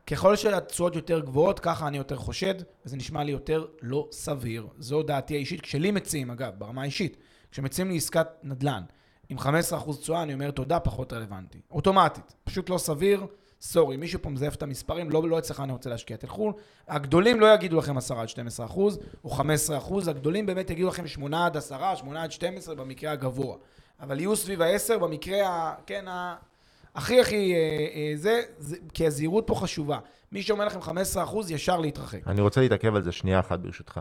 ככל 0.06 0.36
שהתשואות 0.36 0.96
יותר 0.96 1.20
גבוהות, 1.20 1.60
ככה 1.60 1.88
אני 1.88 1.96
יותר 1.96 2.16
חושד, 2.16 2.54
וזה 2.84 2.96
נשמע 2.96 3.24
לי 3.24 3.32
יותר 3.32 3.66
לא 3.82 4.08
סביר. 4.12 4.66
זו 4.78 5.02
דעתי 5.02 5.34
האישית. 5.34 5.60
כשלי 5.60 5.90
מציעים, 5.90 6.30
אגב, 6.30 6.52
ברמה 6.58 6.82
האישית, 6.82 7.16
כשמציעים 7.50 7.90
לי 7.90 7.96
עסקת 7.96 8.28
נדל"ן 8.42 8.82
עם 9.28 9.38
15% 9.38 9.42
תשואה, 10.00 10.22
אני 10.22 10.34
אומר 10.34 10.50
תודה, 10.50 10.80
פחות 10.80 11.12
רלוונטי. 11.12 11.58
אוטומטית. 11.70 12.34
פשוט 12.44 12.70
לא 12.70 12.78
סביר. 12.78 13.26
סורי, 13.60 13.96
מישהו 13.96 14.22
פה 14.22 14.30
מזייף 14.30 14.54
את 14.54 14.62
המספרים, 14.62 15.10
לא, 15.10 15.28
לא 15.28 15.38
אצלך 15.38 15.60
אני 15.60 15.72
רוצה 15.72 15.90
להשקיע, 15.90 16.16
תלכו. 16.16 16.52
הגדולים 16.88 17.40
לא 17.40 17.54
יגידו 17.54 17.76
לכם 17.76 17.96
10 17.98 18.20
עד 18.20 18.28
12 18.28 18.66
אחוז, 18.66 18.98
או 19.24 19.30
15 19.30 19.78
אחוז, 19.78 20.08
הגדולים 20.08 20.46
באמת 20.46 20.70
יגידו 20.70 20.88
לכם 20.88 21.06
8 21.06 21.46
עד 21.46 21.56
10, 21.56 21.94
8 21.94 22.22
עד 22.22 22.32
12 22.32 22.74
במקרה 22.74 23.12
הגבוה. 23.12 23.56
אבל 24.00 24.20
יהיו 24.20 24.36
סביב 24.36 24.62
ה-10 24.62 24.98
במקרה, 24.98 25.48
ה, 25.48 25.74
כן, 25.86 26.08
ה, 26.08 26.36
הכי 26.94 27.20
הכי 27.20 27.54
אה, 27.54 27.58
אה, 27.94 28.12
זה, 28.16 28.42
זה, 28.58 28.76
כי 28.94 29.06
הזהירות 29.06 29.44
פה 29.46 29.54
חשובה. 29.54 29.98
מי 30.32 30.42
שאומר 30.42 30.64
לכם 30.64 30.80
15 30.80 31.22
אחוז, 31.22 31.50
ישר 31.50 31.80
להתרחק. 31.80 32.20
אני 32.26 32.40
רוצה 32.40 32.60
להתעכב 32.60 32.94
על 32.94 33.02
זה 33.02 33.12
שנייה 33.12 33.40
אחת 33.40 33.58
ברשותך. 33.58 34.00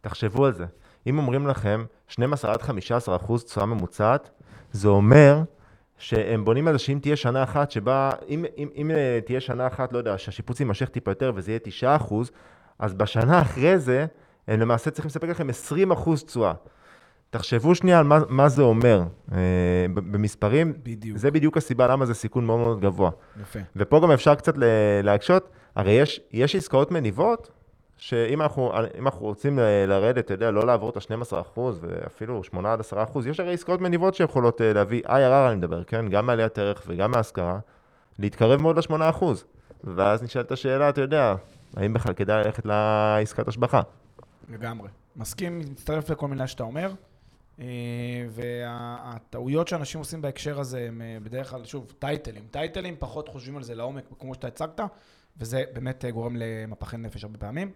תחשבו 0.00 0.46
על 0.46 0.52
זה. 0.52 0.64
אם 1.06 1.18
אומרים 1.18 1.46
לכם 1.46 1.84
12 2.08 2.52
עד 2.52 2.62
15 2.62 3.16
אחוז 3.16 3.44
תשואה 3.44 3.66
ממוצעת, 3.66 4.30
זה 4.72 4.88
אומר 4.88 5.42
שהם 5.98 6.44
בונים 6.44 6.68
על 6.68 6.72
זה 6.72 6.78
שאם 6.78 6.98
תהיה 7.02 7.16
שנה 7.16 7.42
אחת 7.42 7.70
שבה, 7.70 8.10
אם, 8.28 8.44
אם, 8.58 8.68
אם 8.76 8.90
אה, 8.90 9.18
תהיה 9.26 9.40
שנה 9.40 9.66
אחת, 9.66 9.92
לא 9.92 9.98
יודע, 9.98 10.18
שהשיפוץ 10.18 10.60
יימשך 10.60 10.88
טיפה 10.88 11.10
יותר 11.10 11.32
וזה 11.34 11.50
יהיה 11.50 11.58
9 11.62 11.96
אחוז, 11.96 12.30
אז 12.78 12.94
בשנה 12.94 13.40
אחרי 13.40 13.78
זה, 13.78 14.06
הם 14.48 14.60
למעשה 14.60 14.90
צריכים 14.90 15.08
לספק 15.08 15.28
לכם 15.28 15.50
20 15.50 15.90
אחוז 15.90 16.24
תשואה. 16.24 16.52
תחשבו 17.30 17.74
שנייה 17.74 17.98
על 17.98 18.04
מה, 18.04 18.18
מה 18.28 18.48
זה 18.48 18.62
אומר 18.62 19.02
אה, 19.32 19.38
במספרים. 19.94 20.72
בדיוק. 20.82 21.18
זה 21.18 21.30
בדיוק 21.30 21.56
הסיבה 21.56 21.86
למה 21.86 22.06
זה 22.06 22.14
סיכון 22.14 22.46
מאוד 22.46 22.60
מאוד 22.60 22.80
גבוה. 22.80 23.10
יפה. 23.40 23.58
ופה 23.76 24.00
גם 24.00 24.10
אפשר 24.10 24.34
קצת 24.34 24.54
להקשות, 25.02 25.50
הרי 25.76 25.92
יש, 25.92 26.20
יש 26.32 26.56
עסקאות 26.56 26.90
מניבות 26.90 27.50
שאם 27.98 28.42
אנחנו, 28.42 28.72
אנחנו 28.98 29.26
רוצים 29.26 29.58
לרדת, 29.86 30.24
אתה 30.24 30.34
יודע, 30.34 30.50
לא 30.50 30.66
לעבור 30.66 30.90
את 30.90 30.96
ה-12% 30.96 31.60
ואפילו 31.80 32.44
8 32.44 32.72
עד 32.72 32.80
10%, 32.80 33.28
יש 33.28 33.40
הרי 33.40 33.54
עסקאות 33.54 33.80
מניבות 33.80 34.14
שיכולות 34.14 34.60
אה, 34.60 34.72
להביא, 34.72 35.02
IRR 35.06 35.48
אני 35.48 35.56
מדבר, 35.56 35.84
כן? 35.84 36.08
גם 36.08 36.26
מעליית 36.26 36.58
ערך 36.58 36.82
וגם 36.86 37.10
מהשכרה, 37.10 37.58
להתקרב 38.18 38.62
מאוד 38.62 38.78
ל-8%. 38.78 39.24
ואז 39.84 40.22
נשאלת 40.22 40.52
השאלה, 40.52 40.88
אתה 40.88 41.00
יודע, 41.00 41.34
האם 41.76 41.92
בכלל 41.92 42.12
כדאי 42.12 42.44
ללכת 42.44 42.66
לעסקת 42.66 43.48
השבחה? 43.48 43.80
לגמרי. 44.48 44.88
מסכים, 45.16 45.58
מצטרף 45.58 46.10
לכל 46.10 46.28
מילה 46.28 46.46
שאתה 46.46 46.62
אומר. 46.62 46.90
אה, 47.60 47.66
והטעויות 48.30 49.68
שאנשים 49.68 49.98
עושים 49.98 50.22
בהקשר 50.22 50.60
הזה 50.60 50.84
הם 50.88 51.02
אה, 51.02 51.18
בדרך 51.22 51.50
כלל, 51.50 51.64
שוב, 51.64 51.92
טייטלים. 51.98 52.42
טייטלים 52.50 52.94
פחות 52.98 53.28
חושבים 53.28 53.56
על 53.56 53.62
זה 53.62 53.74
לעומק, 53.74 54.04
כמו 54.18 54.34
שאתה 54.34 54.46
הצגת. 54.46 54.80
וזה 55.38 55.64
באמת 55.72 56.04
אה, 56.04 56.10
גורם 56.10 56.36
למפחי 56.36 56.96
נפש 56.96 57.24
הרבה 57.24 57.38
פעמים. 57.38 57.72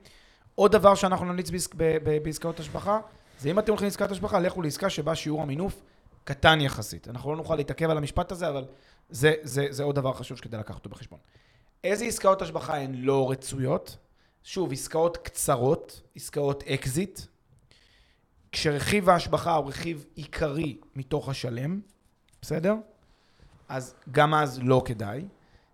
עוד 0.55 0.73
דבר 0.73 0.95
שאנחנו 0.95 1.27
נמליץ 1.27 1.51
בעסק, 1.51 1.75
בעסקאות 2.23 2.61
השבחה, 2.61 3.01
זה 3.39 3.51
אם 3.51 3.59
אתם 3.59 3.73
הולכים 3.73 3.87
לעסקת 3.87 4.11
השבחה, 4.11 4.41
לכו 4.41 4.63
לעסקה 4.63 4.91
שבה 4.91 5.15
שיעור 5.15 5.43
המינוף 5.43 5.83
קטן 6.25 6.61
יחסית. 6.61 7.09
אנחנו 7.09 7.31
לא 7.31 7.37
נוכל 7.37 7.57
להתעכב 7.57 7.91
על 7.91 7.97
המשפט 7.97 8.33
הזה, 8.33 8.49
אבל 8.49 8.65
זה, 9.11 9.35
זה, 9.43 9.67
זה 9.71 9.83
עוד 9.83 9.95
דבר 9.95 10.13
חשוב 10.13 10.39
שכדאי 10.39 10.61
לקחת 10.61 10.79
אותו 10.79 10.91
בחשבון. 10.91 11.19
איזה 11.85 12.05
עסקאות 12.05 12.43
השבחה 12.43 12.77
הן 12.77 12.95
לא 12.95 13.31
רצויות? 13.31 13.97
שוב, 14.45 14.73
עסקאות 14.73 15.17
קצרות, 15.17 16.03
עסקאות 16.17 16.63
אקזיט, 16.63 17.21
כשרכיב 18.53 19.09
ההשבחה 19.09 19.55
הוא 19.55 19.69
רכיב 19.69 20.07
עיקרי 20.15 20.79
מתוך 20.97 21.29
השלם, 21.29 21.81
בסדר? 22.43 22.75
אז 23.69 23.95
גם 24.11 24.35
אז 24.35 24.61
לא 24.63 24.83
כדאי. 24.85 25.25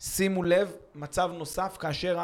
שימו 0.01 0.43
לב, 0.43 0.73
מצב 0.95 1.31
נוסף, 1.39 1.77
כאשר 1.81 2.19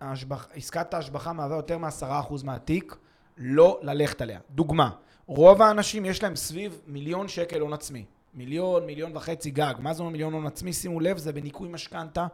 ההשבח, 0.00 0.48
עסקת 0.54 0.94
ההשבחה 0.94 1.32
מהווה 1.32 1.56
יותר 1.56 1.78
מ-10% 1.78 2.04
מהתיק, 2.44 2.96
לא 3.38 3.78
ללכת 3.82 4.20
עליה. 4.20 4.38
דוגמה, 4.50 4.90
רוב 5.26 5.62
האנשים 5.62 6.04
יש 6.04 6.22
להם 6.22 6.36
סביב 6.36 6.80
מיליון 6.86 7.28
שקל 7.28 7.60
הון 7.60 7.72
עצמי. 7.72 8.04
מיליון, 8.34 8.86
מיליון 8.86 9.16
וחצי 9.16 9.50
גג. 9.50 9.74
מה 9.78 9.94
זה 9.94 10.02
אומר 10.02 10.12
מיליון 10.12 10.32
הון 10.32 10.46
עצמי? 10.46 10.72
שימו 10.72 11.00
לב, 11.00 11.18
זה 11.18 11.32
בניכוי 11.32 11.68
משכנתה. 11.68 12.26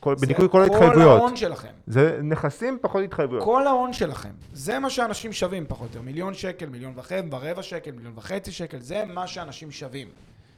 כל- 0.00 0.16
זה 0.18 0.26
בניכוי 0.26 0.48
כל 0.48 0.52
כל 0.52 0.62
ההתחייבויות. 0.62 1.18
ההון 1.20 1.36
שלכם. 1.36 1.72
זה 1.86 2.20
נכסים 2.22 2.78
פחות 2.82 3.04
התחייבויות. 3.04 3.44
כל 3.44 3.66
ההון 3.66 3.92
שלכם. 3.92 4.30
זה 4.52 4.78
מה 4.78 4.90
שאנשים 4.90 5.32
שווים 5.32 5.66
פחות 5.68 5.80
או 5.82 5.94
יותר. 5.94 6.02
מיליון 6.02 6.34
שקל, 6.34 6.66
מיליון 6.66 6.92
וחצי, 6.96 7.28
ורבע 7.30 7.62
שקל, 7.62 7.90
מיליון 7.90 8.12
וחצי 8.16 8.52
שקל, 8.52 8.78
זה 8.80 9.04
מה 9.04 9.26
שאנשים 9.26 9.70
שווים. 9.70 10.08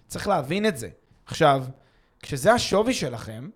צריך 0.09 0.29
להבין 0.29 0.67
את 0.67 0.77
זה. 0.77 0.89
עכשיו, 1.27 1.65
כשזה 2.23 2.53
השווי 2.53 2.95
שלכם, 2.95 3.49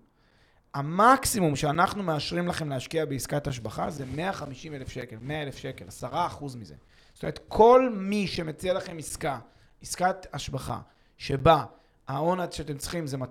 המקסימום 0.73 1.55
שאנחנו 1.55 2.03
מאשרים 2.03 2.47
לכם 2.47 2.69
להשקיע 2.69 3.05
בעסקת 3.05 3.47
השבחה 3.47 3.89
זה 3.89 4.05
150 4.15 4.73
אלף 4.73 4.89
שקל, 4.89 5.15
100 5.21 5.43
אלף 5.43 5.57
שקל, 5.57 5.85
10 5.87 6.07
אחוז 6.11 6.55
מזה. 6.55 6.75
זאת 7.13 7.23
אומרת, 7.23 7.39
כל 7.47 7.89
מי 7.93 8.27
שמציע 8.27 8.73
לכם 8.73 8.97
עסקה, 8.97 9.39
עסקת 9.81 10.27
השבחה, 10.33 10.79
שבה 11.17 11.63
ההון 12.07 12.39
שאתם 12.51 12.77
צריכים 12.77 13.07
זה 13.07 13.17
200-300 13.17 13.25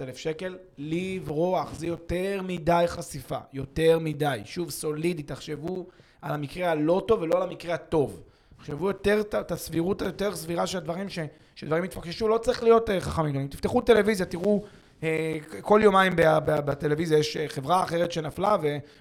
אלף 0.00 0.16
שקל, 0.16 0.58
לברוח, 0.78 1.74
זה 1.74 1.86
יותר 1.86 2.40
מדי 2.44 2.84
חשיפה, 2.86 3.38
יותר 3.52 3.98
מדי. 3.98 4.40
שוב, 4.44 4.70
סולידי, 4.70 5.22
תחשבו 5.22 5.86
על 6.22 6.34
המקרה 6.34 6.70
הלא 6.70 7.04
טוב 7.08 7.22
ולא 7.22 7.36
על 7.36 7.42
המקרה 7.42 7.74
הטוב. 7.74 8.22
תחשבו 8.62 8.88
יותר 8.88 9.20
את- 9.20 9.52
הסבירות 9.52 10.02
היותר 10.02 10.34
סבירה 10.36 10.66
של 10.66 10.78
הדברים, 10.78 11.06
שדברים 11.54 11.84
יתפקששו, 11.84 12.28
לא 12.28 12.38
צריך 12.38 12.62
להיות 12.62 12.90
אה, 12.90 13.00
חכמים 13.00 13.30
גדולים. 13.30 13.48
תפתחו 13.48 13.80
טלוויזיה, 13.80 14.26
תראו, 14.26 14.62
אה, 15.02 15.36
כל 15.60 15.80
יומיים 15.82 16.12
בטלוויזיה 16.44 17.18
יש 17.18 17.36
אה, 17.36 17.48
חברה 17.48 17.82
אחרת 17.84 18.12
שנפלה, 18.12 18.56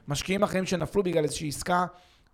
ומשקיעים 0.07 0.43
אחרים 0.43 0.65
שנפלו 0.65 1.03
בגלל 1.03 1.23
איזושהי 1.23 1.47
עסקה 1.47 1.85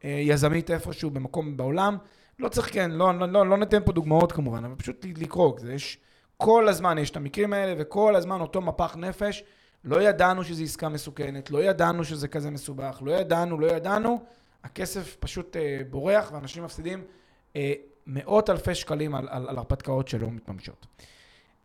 יזמית 0.03 0.71
איפשהו 0.71 1.09
במקום 1.09 1.57
בעולם. 1.57 1.97
לא 2.39 2.49
צריך, 2.49 2.73
כן, 2.73 2.91
לא, 2.91 3.13
לא, 3.19 3.27
לא, 3.27 3.47
לא 3.47 3.57
ניתן 3.57 3.79
פה 3.85 3.91
דוגמאות 3.91 4.31
כמובן, 4.31 4.65
אבל 4.65 4.75
פשוט 4.75 5.05
לקרוא, 5.17 5.53
זה 5.59 5.73
יש, 5.73 5.97
כל 6.37 6.67
הזמן 6.67 6.97
יש 6.97 7.09
את 7.09 7.17
המקרים 7.17 7.53
האלה, 7.53 7.73
וכל 7.77 8.15
הזמן 8.15 8.41
אותו 8.41 8.61
מפח 8.61 8.95
נפש. 8.95 9.43
לא 9.83 10.01
ידענו 10.01 10.43
שזו 10.43 10.63
עסקה 10.63 10.89
מסוכנת, 10.89 11.51
לא 11.51 11.63
ידענו 11.63 12.03
שזה 12.03 12.27
כזה 12.27 12.49
מסובך, 12.51 12.99
לא 13.01 13.11
ידענו, 13.11 13.59
לא 13.59 13.67
ידענו. 13.67 14.19
הכסף 14.63 15.17
פשוט 15.19 15.55
אה, 15.55 15.79
בורח, 15.89 16.31
ואנשים 16.31 16.63
מפסידים 16.63 17.03
אה, 17.55 17.73
מאות 18.07 18.49
אלפי 18.49 18.75
שקלים 18.75 19.15
על, 19.15 19.27
על, 19.29 19.49
על 19.49 19.57
הרפתקאות 19.57 20.07
שלא 20.07 20.31
מתממשות. 20.31 20.87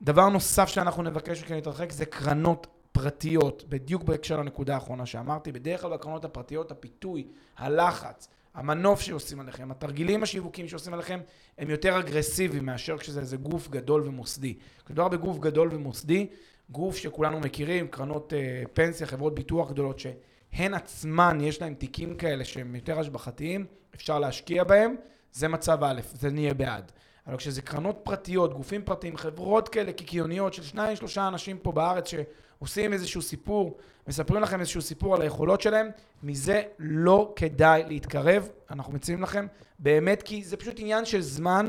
דבר 0.03 0.29
נוסף 0.29 0.69
שאנחנו 0.69 1.03
נבקש 1.03 1.43
מכם 1.43 1.55
להתרחק 1.55 1.93
זה 1.93 2.07
קרנות 2.07 2.67
פרטיות, 2.93 3.65
בדיוק 3.69 4.03
בהקשר 4.03 4.41
לנקודה 4.41 4.75
האחרונה 4.75 5.07
שאמרתי. 5.07 5.53
בדרך 5.53 5.81
כלל 5.81 5.91
בקרנות 5.91 6.25
הפרטיות 6.25 6.71
הפיתוי, 6.71 7.27
הלחץ, 7.57 8.29
המנוף 8.55 9.01
שעושים 9.01 9.41
עליכם, 9.41 9.71
התרגילים 9.71 10.23
השיווקיים 10.23 10.69
שעושים 10.69 10.95
עליכם, 10.95 11.21
הם 11.59 11.71
יותר 11.71 11.99
אגרסיביים 11.99 12.67
מאשר 12.67 12.99
כשזה 12.99 13.21
איזה 13.21 13.37
גוף 13.37 13.69
גדול 13.69 14.03
ומוסדי. 14.07 14.55
כשמדובר 14.85 15.09
בגוף 15.09 15.39
גדול 15.39 15.69
ומוסדי, 15.73 16.27
גוף 16.71 16.97
שכולנו 16.97 17.41
מכירים, 17.41 17.89
קרנות 17.89 18.33
אה, 18.33 18.63
פנסיה, 18.73 19.07
חברות 19.07 19.35
ביטוח 19.35 19.71
גדולות, 19.71 19.99
שהן 20.53 20.75
עצמן, 20.75 21.39
יש 21.41 21.63
להן 21.63 21.75
תיקים 21.75 22.15
כאלה 22.15 22.45
שהם 22.45 22.75
יותר 22.75 22.99
השבחתיים, 22.99 23.67
אפשר 23.95 24.19
להשקיע 24.19 24.65
בהם, 24.65 24.95
זה 25.33 25.49
מצב 25.49 25.85
א', 25.85 26.01
זה 26.13 26.31
נהיה 26.31 26.55
בעד. 26.55 26.93
אבל 27.27 27.37
כשזה 27.37 27.63
קרנות 27.63 28.01
פרטיות, 28.03 28.55
גופים 28.55 28.83
פרטיים, 28.85 29.17
חברות 29.17 29.69
כאלה 29.69 29.93
קיקיוניות 29.93 30.55
של 30.55 30.63
שניים, 30.63 30.97
שלושה 30.97 31.29
אנשים 31.29 31.59
פה 31.59 31.73
בארץ 31.73 32.09
שעושים 32.09 32.93
איזשהו 32.93 33.23
סיפור, 33.23 33.77
מספרים 34.09 34.43
לכם 34.43 34.61
איזשהו 34.61 34.83
סיפור 34.83 35.15
על 35.15 35.23
היכולות 35.23 35.61
שלהם, 35.61 35.91
מזה 36.23 36.63
לא 36.79 37.33
כדאי 37.37 37.85
להתקרב, 37.89 38.49
אנחנו 38.71 38.93
מציעים 38.93 39.23
לכם, 39.23 39.47
באמת, 39.79 40.23
כי 40.23 40.45
זה 40.45 40.57
פשוט 40.57 40.75
עניין 40.79 41.05
של 41.05 41.21
זמן 41.21 41.67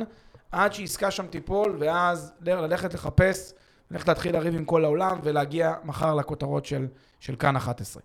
עד 0.52 0.74
שעסקה 0.74 1.12
שם 1.12 1.28
תיפול, 1.28 1.76
ואז 1.80 2.34
ללכת 2.42 2.94
לחפש, 2.94 3.54
ללכת 3.92 4.08
להתחיל 4.08 4.34
לריב 4.34 4.56
עם 4.56 4.66
כל 4.66 4.86
העולם 4.86 5.20
ולהגיע 5.24 5.74
מחר 5.84 6.16
לכותרות 6.16 6.66
של, 6.66 6.88
של 7.20 7.36
כאן 7.36 7.56
11. 7.56 8.04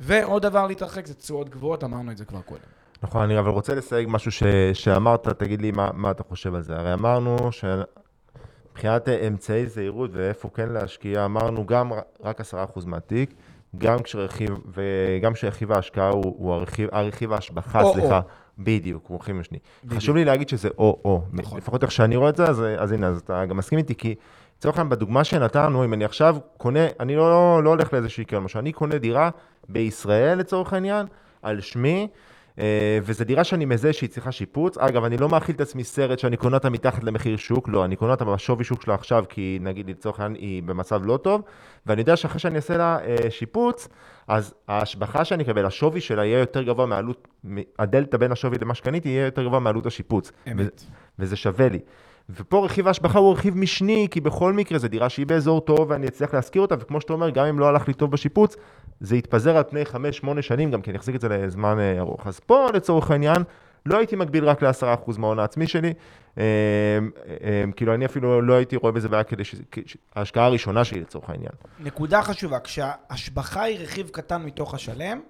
ועוד 0.00 0.42
דבר 0.42 0.66
להתרחק 0.66 1.06
זה 1.06 1.14
תשואות 1.14 1.48
גבוהות, 1.48 1.84
אמרנו 1.84 2.10
את 2.10 2.16
זה 2.16 2.24
כבר 2.24 2.40
קודם. 2.40 2.60
נכון, 3.02 3.22
אני 3.22 3.38
אבל 3.38 3.50
רוצה 3.50 3.74
לסייג 3.74 4.08
משהו 4.10 4.32
ש, 4.32 4.42
שאמרת, 4.72 5.28
תגיד 5.28 5.62
לי 5.62 5.70
מה, 5.70 5.90
מה 5.94 6.10
אתה 6.10 6.22
חושב 6.22 6.54
על 6.54 6.62
זה. 6.62 6.76
הרי 6.76 6.92
אמרנו 6.94 7.36
שמבחינת 7.52 9.08
אמצעי 9.08 9.66
זהירות 9.66 10.10
ואיפה 10.12 10.48
כן 10.54 10.68
להשקיע, 10.68 11.24
אמרנו 11.24 11.66
גם 11.66 11.92
רק 12.20 12.40
10% 12.40 12.44
מהתיק, 12.86 13.34
גם 13.78 13.98
כשרכיב, 13.98 14.50
וגם 14.74 15.32
כשרכיב 15.32 15.72
ההשקעה 15.72 16.08
הוא, 16.08 16.34
הוא 16.38 16.52
הרכיב, 16.52 16.88
הרכיב 16.92 17.32
ההשבחה, 17.32 17.82
או-או. 17.82 17.94
סליחה, 17.94 18.20
בדיוק, 18.58 19.04
הוא 19.06 19.18
רכיב 19.20 19.36
משני. 19.36 19.58
בדיוק. 19.84 20.00
חשוב 20.00 20.16
לי 20.16 20.24
להגיד 20.24 20.48
שזה 20.48 20.68
או-או. 20.78 21.22
נכון. 21.32 21.58
לפחות 21.58 21.82
איך 21.82 21.92
שאני 21.92 22.16
רואה 22.16 22.30
את 22.30 22.36
זה, 22.36 22.44
אז, 22.44 22.62
אז 22.78 22.92
הנה, 22.92 23.06
אז 23.06 23.18
אתה 23.18 23.46
גם 23.46 23.56
מסכים 23.56 23.78
איתי, 23.78 23.94
כי 23.94 24.14
לצורך 24.60 24.78
העניין, 24.78 24.90
בדוגמה 24.90 25.24
שנתנו, 25.24 25.84
אם 25.84 25.94
אני 25.94 26.04
עכשיו 26.04 26.36
קונה, 26.56 26.80
אני 27.00 27.16
לא, 27.16 27.60
לא 27.64 27.70
הולך 27.70 27.92
לאיזושהי 27.92 28.24
קרן, 28.24 28.40
למשל, 28.42 28.58
אני 28.58 28.72
קונה 28.72 28.98
דירה 28.98 29.30
בישראל 29.68 30.38
לצורך 30.38 30.72
העניין, 30.72 31.06
על 31.42 31.60
שמי, 31.60 32.08
אה, 32.58 32.98
וזו 33.02 33.24
דירה 33.24 33.44
שאני 33.44 33.64
מזהה 33.64 33.92
שהיא 33.92 34.10
צריכה 34.10 34.32
שיפוץ. 34.32 34.78
אגב, 34.78 35.04
אני 35.04 35.16
לא 35.16 35.28
מאכיל 35.28 35.54
את 35.54 35.60
עצמי 35.60 35.84
סרט 35.84 36.18
שאני 36.18 36.36
קונה 36.36 36.56
אותה 36.56 36.70
מתחת 36.70 37.04
למחיר 37.04 37.36
שוק, 37.36 37.68
לא, 37.68 37.84
אני 37.84 37.96
קונה 37.96 38.12
אותה 38.12 38.24
בשווי 38.24 38.64
שוק 38.64 38.82
שלה 38.82 38.94
עכשיו, 38.94 39.24
כי 39.28 39.58
נגיד 39.60 39.90
לצורך 39.90 40.20
העניין 40.20 40.42
היא 40.42 40.62
במצב 40.62 41.00
לא 41.04 41.16
טוב, 41.16 41.42
ואני 41.86 42.00
יודע 42.00 42.16
שאחרי 42.16 42.40
שאני 42.40 42.56
אעשה 42.56 42.76
לה 42.76 42.98
אה, 43.04 43.30
שיפוץ, 43.30 43.88
אז 44.28 44.54
ההשבחה 44.68 45.24
שאני 45.24 45.42
אקבל, 45.42 45.66
השווי 45.66 46.00
שלה 46.00 46.24
יהיה 46.24 46.38
יותר 46.38 46.62
גבוה 46.62 46.86
מעלות, 46.86 47.28
הדלתא 47.78 48.16
בין 48.16 48.32
השווי 48.32 48.58
למה 48.60 48.74
שקניתי 48.74 49.08
יהיה 49.08 49.24
יותר 49.24 49.44
גבוה 49.44 49.60
מעלות 49.60 49.86
השיפוץ. 49.86 50.32
אמת. 50.50 50.84
וזה 51.18 51.36
שווה 51.36 51.68
לי. 51.68 51.78
ופה 52.36 52.64
רכיב 52.64 52.86
ההשבחה 52.86 53.18
הוא 53.18 53.32
רכיב 53.32 53.56
משני, 53.56 54.08
כי 54.10 54.20
בכל 54.20 54.52
מקרה 54.52 54.78
זו 54.78 54.88
דירה 54.88 55.08
שהיא 55.08 55.26
באזור 55.26 55.60
טוב 55.60 55.90
ואני 55.90 56.08
אצליח 56.08 56.34
להשכיר 56.34 56.62
אותה, 56.62 56.74
וכמו 56.78 57.00
שאתה 57.00 57.12
אומר, 57.12 57.30
גם 57.30 57.46
אם 57.46 57.58
לא 57.58 57.68
הלך 57.68 57.88
לי 57.88 57.94
טוב 57.94 58.10
בשיפוץ, 58.10 58.56
זה 59.00 59.16
יתפזר 59.16 59.56
על 59.56 59.62
פני 59.68 59.82
5-8 59.82 60.42
שנים 60.42 60.70
גם, 60.70 60.82
כי 60.82 60.90
אני 60.90 60.98
אחזיק 60.98 61.14
את 61.14 61.20
זה 61.20 61.28
לזמן 61.28 61.78
אה, 61.78 61.98
ארוך. 61.98 62.26
אז 62.26 62.40
פה 62.40 62.66
לצורך 62.74 63.10
העניין, 63.10 63.42
לא 63.86 63.98
הייתי 63.98 64.16
מגביל 64.16 64.44
רק 64.44 64.62
ל-10% 64.62 65.18
מההון 65.18 65.38
העצמי 65.38 65.66
שלי, 65.66 65.92
אה, 66.38 66.44
אה, 67.44 67.64
כאילו 67.76 67.94
אני 67.94 68.06
אפילו 68.06 68.42
לא 68.42 68.54
הייתי 68.54 68.76
רואה 68.76 68.92
בזה 68.92 69.08
בעיה 69.08 69.24
כדי 69.24 69.44
שזה, 69.44 69.62
כ- 69.70 69.78
ההשקעה 70.16 70.44
הראשונה 70.44 70.84
שלי 70.84 71.00
לצורך 71.00 71.30
העניין. 71.30 71.52
נקודה 71.80 72.22
חשובה, 72.22 72.60
כשההשבחה 72.60 73.62
היא 73.62 73.78
רכיב 73.78 74.08
קטן 74.08 74.42
מתוך 74.42 74.74
השלם, 74.74 75.20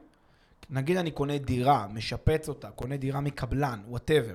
נגיד 0.71 0.97
אני 0.97 1.11
קונה 1.11 1.39
דירה, 1.39 1.87
משפץ 1.95 2.49
אותה, 2.49 2.69
קונה 2.71 2.97
דירה 2.97 3.21
מקבלן, 3.21 3.81
whatever, 3.89 4.35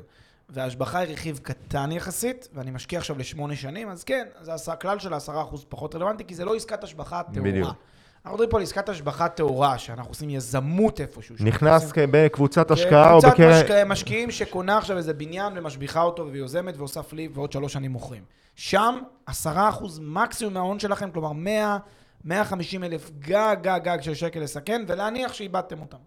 וההשבחה 0.50 1.00
היא 1.00 1.14
רכיב 1.14 1.40
קטן 1.44 1.92
יחסית, 1.92 2.48
ואני 2.54 2.72
משקיע 2.72 3.00
עכשיו 3.00 3.18
לשמונה 3.20 3.56
שנים, 3.56 3.90
אז 3.90 4.04
כן, 4.04 4.28
אז 4.40 4.52
הס- 4.54 4.70
הכלל 4.70 5.00
של 5.00 5.14
העשרה 5.14 5.42
אחוז 5.42 5.66
פחות 5.70 5.96
רלוונטי, 5.96 6.24
כי 6.26 6.36
זה 6.36 6.46
לא 6.46 6.56
עסקת 6.56 6.84
השבחה 6.84 7.22
טהורה. 7.34 7.52
בדיוק. 7.52 7.68
אנחנו 7.68 8.32
מדברים 8.36 8.50
פה 8.50 8.58
על 8.58 8.64
עסקת 8.64 8.90
השבחה 8.90 9.28
טהורה, 9.30 9.78
שאנחנו 9.78 10.12
עושים 10.12 10.30
יזמות 10.30 11.02
איפשהו. 11.02 11.36
נכנס 11.40 11.84
עושים- 11.84 12.10
בקבוצת 12.12 12.72
השקעה 12.72 13.14
או 13.14 13.20
קבוצת 13.22 13.34
בקרן... 13.34 13.52
משק... 13.62 13.72
משקיעים 13.86 14.32
שקונה 14.32 14.78
עכשיו 14.78 14.98
איזה 14.98 15.14
בניין 15.14 15.58
ומשביחה 15.58 16.02
אותו 16.02 16.28
ויוזמת 16.32 16.78
ועושה 16.78 17.04
פליפ 17.04 17.38
ועוד 17.38 17.52
שלוש 17.52 17.74
שנים 17.74 17.92
מוכרים. 17.92 18.24
שם 18.56 18.96
עשרה 19.26 19.70
אחוז 19.70 20.00
מקסימום 20.04 20.54
מההון 20.54 20.80
שלכם, 20.80 21.12
כלומר 21.12 21.32
100, 21.32 21.78
150 22.26 22.84
אלף 22.84 23.12
גג, 23.20 23.56
גג, 23.62 23.80
גג 23.84 23.98
של 24.02 24.14
שקל 24.14 24.40
לסכן, 24.40 24.84
ולהניח 24.88 25.34
שאיבדתם 25.34 25.80
אותם. 25.80 25.98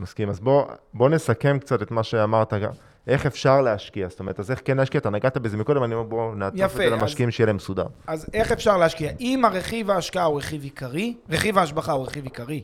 מסכים. 0.00 0.28
אז 0.30 0.40
בוא, 0.40 0.64
בוא 0.94 1.08
נסכם 1.08 1.58
קצת 1.58 1.82
את 1.82 1.90
מה 1.90 2.02
שאמרת, 2.02 2.54
גם. 2.54 2.70
איך 3.08 3.26
אפשר 3.26 3.60
להשקיע, 3.60 4.08
זאת 4.08 4.20
אומרת, 4.20 4.40
אז 4.40 4.50
איך 4.50 4.60
כן 4.64 4.76
להשקיע, 4.76 4.98
אתה 4.98 5.10
נגעת 5.10 5.36
בזה 5.36 5.56
מקודם, 5.56 5.84
אני 5.84 5.94
אומר 5.94 6.08
בוא 6.08 6.34
נעטוף 6.34 6.72
את 6.72 6.76
זה 6.76 6.90
למשקיעים 6.90 7.30
שיהיה 7.30 7.46
להם 7.46 7.56
מסודר. 7.56 7.86
אז 8.06 8.26
איך 8.32 8.52
אפשר 8.52 8.76
להשקיע? 8.76 9.12
אם 9.20 9.44
הרכיב 9.44 9.90
ההשקעה 9.90 10.24
הוא 10.24 10.38
רכיב 10.38 10.62
עיקרי, 10.62 11.14
רכיב 11.30 11.58
ההשבחה 11.58 11.92
הוא 11.92 12.06
רכיב 12.06 12.24
עיקרי, 12.24 12.62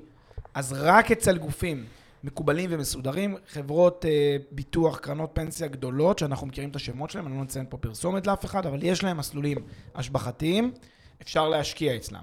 אז 0.55 0.73
רק 0.73 1.11
אצל 1.11 1.39
גופים 1.39 1.85
מקובלים 2.25 2.71
ומסודרים, 2.73 3.37
חברות 3.49 4.05
אה, 4.05 4.37
ביטוח, 4.51 4.99
קרנות 4.99 5.31
פנסיה 5.33 5.69
גדולות, 5.69 6.19
שאנחנו 6.19 6.47
מכירים 6.47 6.71
את 6.71 6.77
השמות 6.77 7.11
שלהם, 7.11 7.27
אני 7.27 7.37
לא 7.37 7.43
נציין 7.43 7.67
פה 7.69 7.77
פרסומת 7.77 8.27
לאף 8.27 8.45
אחד, 8.45 8.67
אבל 8.67 8.79
יש 8.83 9.05
להם 9.05 9.17
מסלולים 9.17 9.59
השבחתיים, 9.95 10.73
אפשר 11.23 11.49
להשקיע 11.49 11.97
אצלם. 11.97 12.23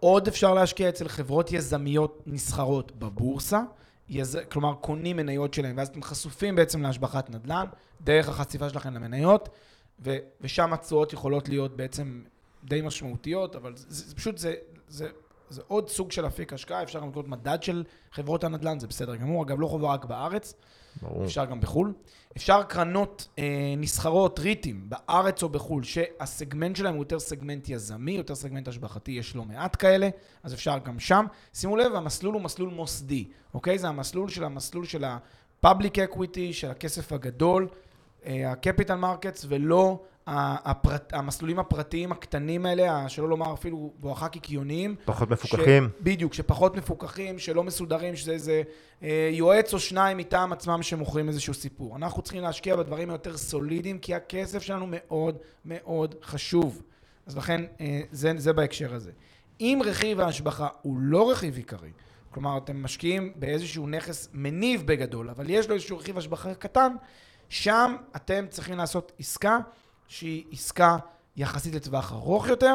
עוד 0.00 0.28
אפשר 0.28 0.54
להשקיע 0.54 0.88
אצל 0.88 1.08
חברות 1.08 1.52
יזמיות 1.52 2.22
נסחרות 2.26 2.92
בבורסה, 2.98 3.60
יז... 4.08 4.38
כלומר 4.48 4.74
קונים 4.74 5.16
מניות 5.16 5.54
שלהם, 5.54 5.76
ואז 5.76 5.88
אתם 5.88 6.02
חשופים 6.02 6.54
בעצם 6.54 6.82
להשבחת 6.82 7.30
נדל"ן, 7.30 7.66
דרך 8.00 8.28
החשיפה 8.28 8.68
שלכם 8.68 8.94
למניות, 8.94 9.48
ו... 10.00 10.16
ושם 10.40 10.72
התשואות 10.72 11.12
יכולות 11.12 11.48
להיות 11.48 11.76
בעצם 11.76 12.22
די 12.64 12.80
משמעותיות, 12.80 13.56
אבל 13.56 13.76
זה, 13.76 13.86
זה, 13.88 14.14
פשוט, 14.14 14.38
זה, 14.38 14.54
זה, 14.88 15.08
זה 15.50 15.62
עוד 15.68 15.88
סוג 15.88 16.12
של 16.12 16.26
אפיק 16.26 16.52
השקעה, 16.52 16.82
אפשר 16.82 17.00
גם 17.00 17.08
לקנות 17.08 17.28
מדד 17.28 17.62
של 17.62 17.84
חברות 18.12 18.44
הנדל"ן, 18.44 18.78
זה 18.78 18.86
בסדר 18.86 19.16
גמור, 19.16 19.42
אגב 19.42 19.60
לא 19.60 19.66
חובה 19.66 19.94
רק 19.94 20.04
בארץ, 20.04 20.54
ברור. 21.02 21.24
אפשר 21.24 21.44
גם 21.44 21.60
בחו"ל. 21.60 21.92
אפשר 22.36 22.62
קרנות 22.62 23.28
אה, 23.38 23.74
נסחרות, 23.76 24.38
ריטים, 24.38 24.86
בארץ 24.88 25.42
או 25.42 25.48
בחו"ל, 25.48 25.82
שהסגמנט 25.82 26.76
שלהם 26.76 26.94
הוא 26.94 27.02
יותר 27.02 27.18
סגמנט 27.18 27.68
יזמי, 27.68 28.12
יותר 28.12 28.34
סגמנט 28.34 28.68
השבחתי, 28.68 29.12
יש 29.12 29.36
לא 29.36 29.44
מעט 29.44 29.76
כאלה, 29.78 30.08
אז 30.42 30.54
אפשר 30.54 30.78
גם 30.78 30.98
שם. 30.98 31.26
שימו 31.54 31.76
לב, 31.76 31.94
המסלול 31.94 32.34
הוא 32.34 32.42
מסלול 32.42 32.70
מוסדי, 32.70 33.28
אוקיי? 33.54 33.78
זה 33.78 33.88
המסלול 33.88 34.28
של 34.28 34.44
המסלול 34.44 34.84
של 34.84 35.04
ה-public 35.04 35.94
equity, 36.12 36.52
של 36.52 36.70
הכסף 36.70 37.12
הגדול, 37.12 37.68
ה-capital 38.26 39.02
markets, 39.02 39.44
ולא 39.48 40.02
הפרט, 40.26 41.12
המסלולים 41.12 41.58
הפרטיים 41.58 42.12
הקטנים 42.12 42.66
האלה, 42.66 43.08
שלא 43.08 43.28
לומר 43.28 43.54
אפילו 43.54 43.92
בואכה 43.96 44.28
קיקיוניים. 44.28 44.96
פחות 45.04 45.30
מפוקחים. 45.30 45.88
ש... 45.88 46.02
בדיוק, 46.02 46.34
שפחות 46.34 46.76
מפוקחים, 46.76 47.38
שלא 47.38 47.64
מסודרים, 47.64 48.16
שזה 48.16 48.32
איזה 48.32 48.62
אה, 49.02 49.30
יועץ 49.32 49.74
או 49.74 49.78
שניים 49.78 50.18
מטעם 50.18 50.52
עצמם 50.52 50.82
שמוכרים 50.82 51.28
איזשהו 51.28 51.54
סיפור. 51.54 51.96
אנחנו 51.96 52.22
צריכים 52.22 52.42
להשקיע 52.42 52.76
בדברים 52.76 53.10
היותר 53.10 53.36
סולידיים, 53.36 53.98
כי 53.98 54.14
הכסף 54.14 54.62
שלנו 54.62 54.86
מאוד 54.88 55.36
מאוד 55.64 56.14
חשוב. 56.22 56.82
אז 57.26 57.36
לכן, 57.36 57.64
אה, 57.80 58.00
זה, 58.10 58.32
זה 58.36 58.52
בהקשר 58.52 58.94
הזה. 58.94 59.10
אם 59.60 59.80
רכיב 59.84 60.20
ההשבחה 60.20 60.68
הוא 60.82 60.98
לא 60.98 61.30
רכיב 61.30 61.56
עיקרי, 61.56 61.90
כלומר, 62.30 62.58
אתם 62.58 62.82
משקיעים 62.82 63.32
באיזשהו 63.36 63.86
נכס 63.86 64.28
מניב 64.32 64.86
בגדול, 64.86 65.30
אבל 65.30 65.50
יש 65.50 65.68
לו 65.68 65.74
איזשהו 65.74 65.98
רכיב 65.98 66.18
השבחה 66.18 66.54
קטן, 66.54 66.94
שם 67.48 67.96
אתם 68.16 68.44
צריכים 68.50 68.78
לעשות 68.78 69.12
עסקה 69.18 69.58
שהיא 70.08 70.44
עסקה 70.52 70.96
יחסית 71.36 71.74
לטווח 71.74 72.12
ארוך 72.12 72.48
יותר. 72.48 72.74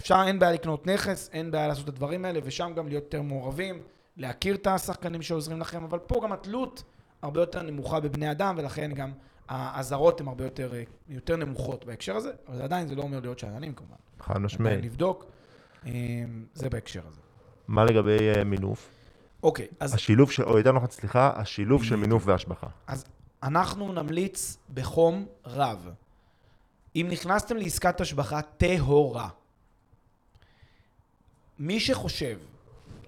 אפשר, 0.00 0.22
אין 0.26 0.38
בעיה 0.38 0.52
לקנות 0.52 0.86
נכס, 0.86 1.30
אין 1.32 1.50
בעיה 1.50 1.68
לעשות 1.68 1.84
את 1.84 1.88
הדברים 1.88 2.24
האלה, 2.24 2.40
ושם 2.44 2.72
גם 2.76 2.88
להיות 2.88 3.04
יותר 3.04 3.22
מעורבים, 3.22 3.82
להכיר 4.16 4.54
את 4.54 4.66
השחקנים 4.66 5.22
שעוזרים 5.22 5.60
לכם, 5.60 5.84
אבל 5.84 5.98
פה 5.98 6.20
גם 6.22 6.32
התלות 6.32 6.82
הרבה 7.22 7.40
יותר 7.40 7.62
נמוכה 7.62 8.00
בבני 8.00 8.30
אדם, 8.30 8.54
ולכן 8.58 8.92
גם 8.94 9.12
האזהרות 9.48 10.20
הן 10.20 10.28
הרבה 10.28 10.44
יותר, 10.44 10.72
יותר 11.08 11.36
נמוכות 11.36 11.84
בהקשר 11.84 12.16
הזה, 12.16 12.30
אבל 12.48 12.62
עדיין 12.62 12.88
זה 12.88 12.94
לא 12.94 13.02
אומר 13.02 13.20
להיות 13.20 13.38
שאננים 13.38 13.74
כמובן. 13.74 13.96
חד 14.20 14.38
משמעי. 14.38 14.82
לבדוק, 14.82 15.26
אמ, 15.86 15.90
זה 16.54 16.70
בהקשר 16.70 17.00
הזה. 17.08 17.20
מה 17.68 17.84
לגבי 17.84 18.18
אה, 18.36 18.44
מינוף? 18.44 18.88
אוקיי, 19.42 19.66
אז... 19.80 19.94
השילוב 19.94 20.30
של, 20.30 20.42
או 20.42 20.58
יותר 20.58 20.72
נכון, 20.72 20.90
סליחה, 20.90 21.32
השילוב 21.36 21.84
של 21.84 21.96
מינוף 21.96 22.22
והשבחה. 22.26 22.66
אז 22.86 23.04
אנחנו 23.42 23.92
נמליץ 23.92 24.56
בחום 24.74 25.26
רב. 25.46 25.88
אם 26.96 27.06
נכנסתם 27.10 27.56
לעסקת 27.56 28.00
השבחה 28.00 28.42
טהורה, 28.42 29.28
מי 31.58 31.80
שחושב 31.80 32.38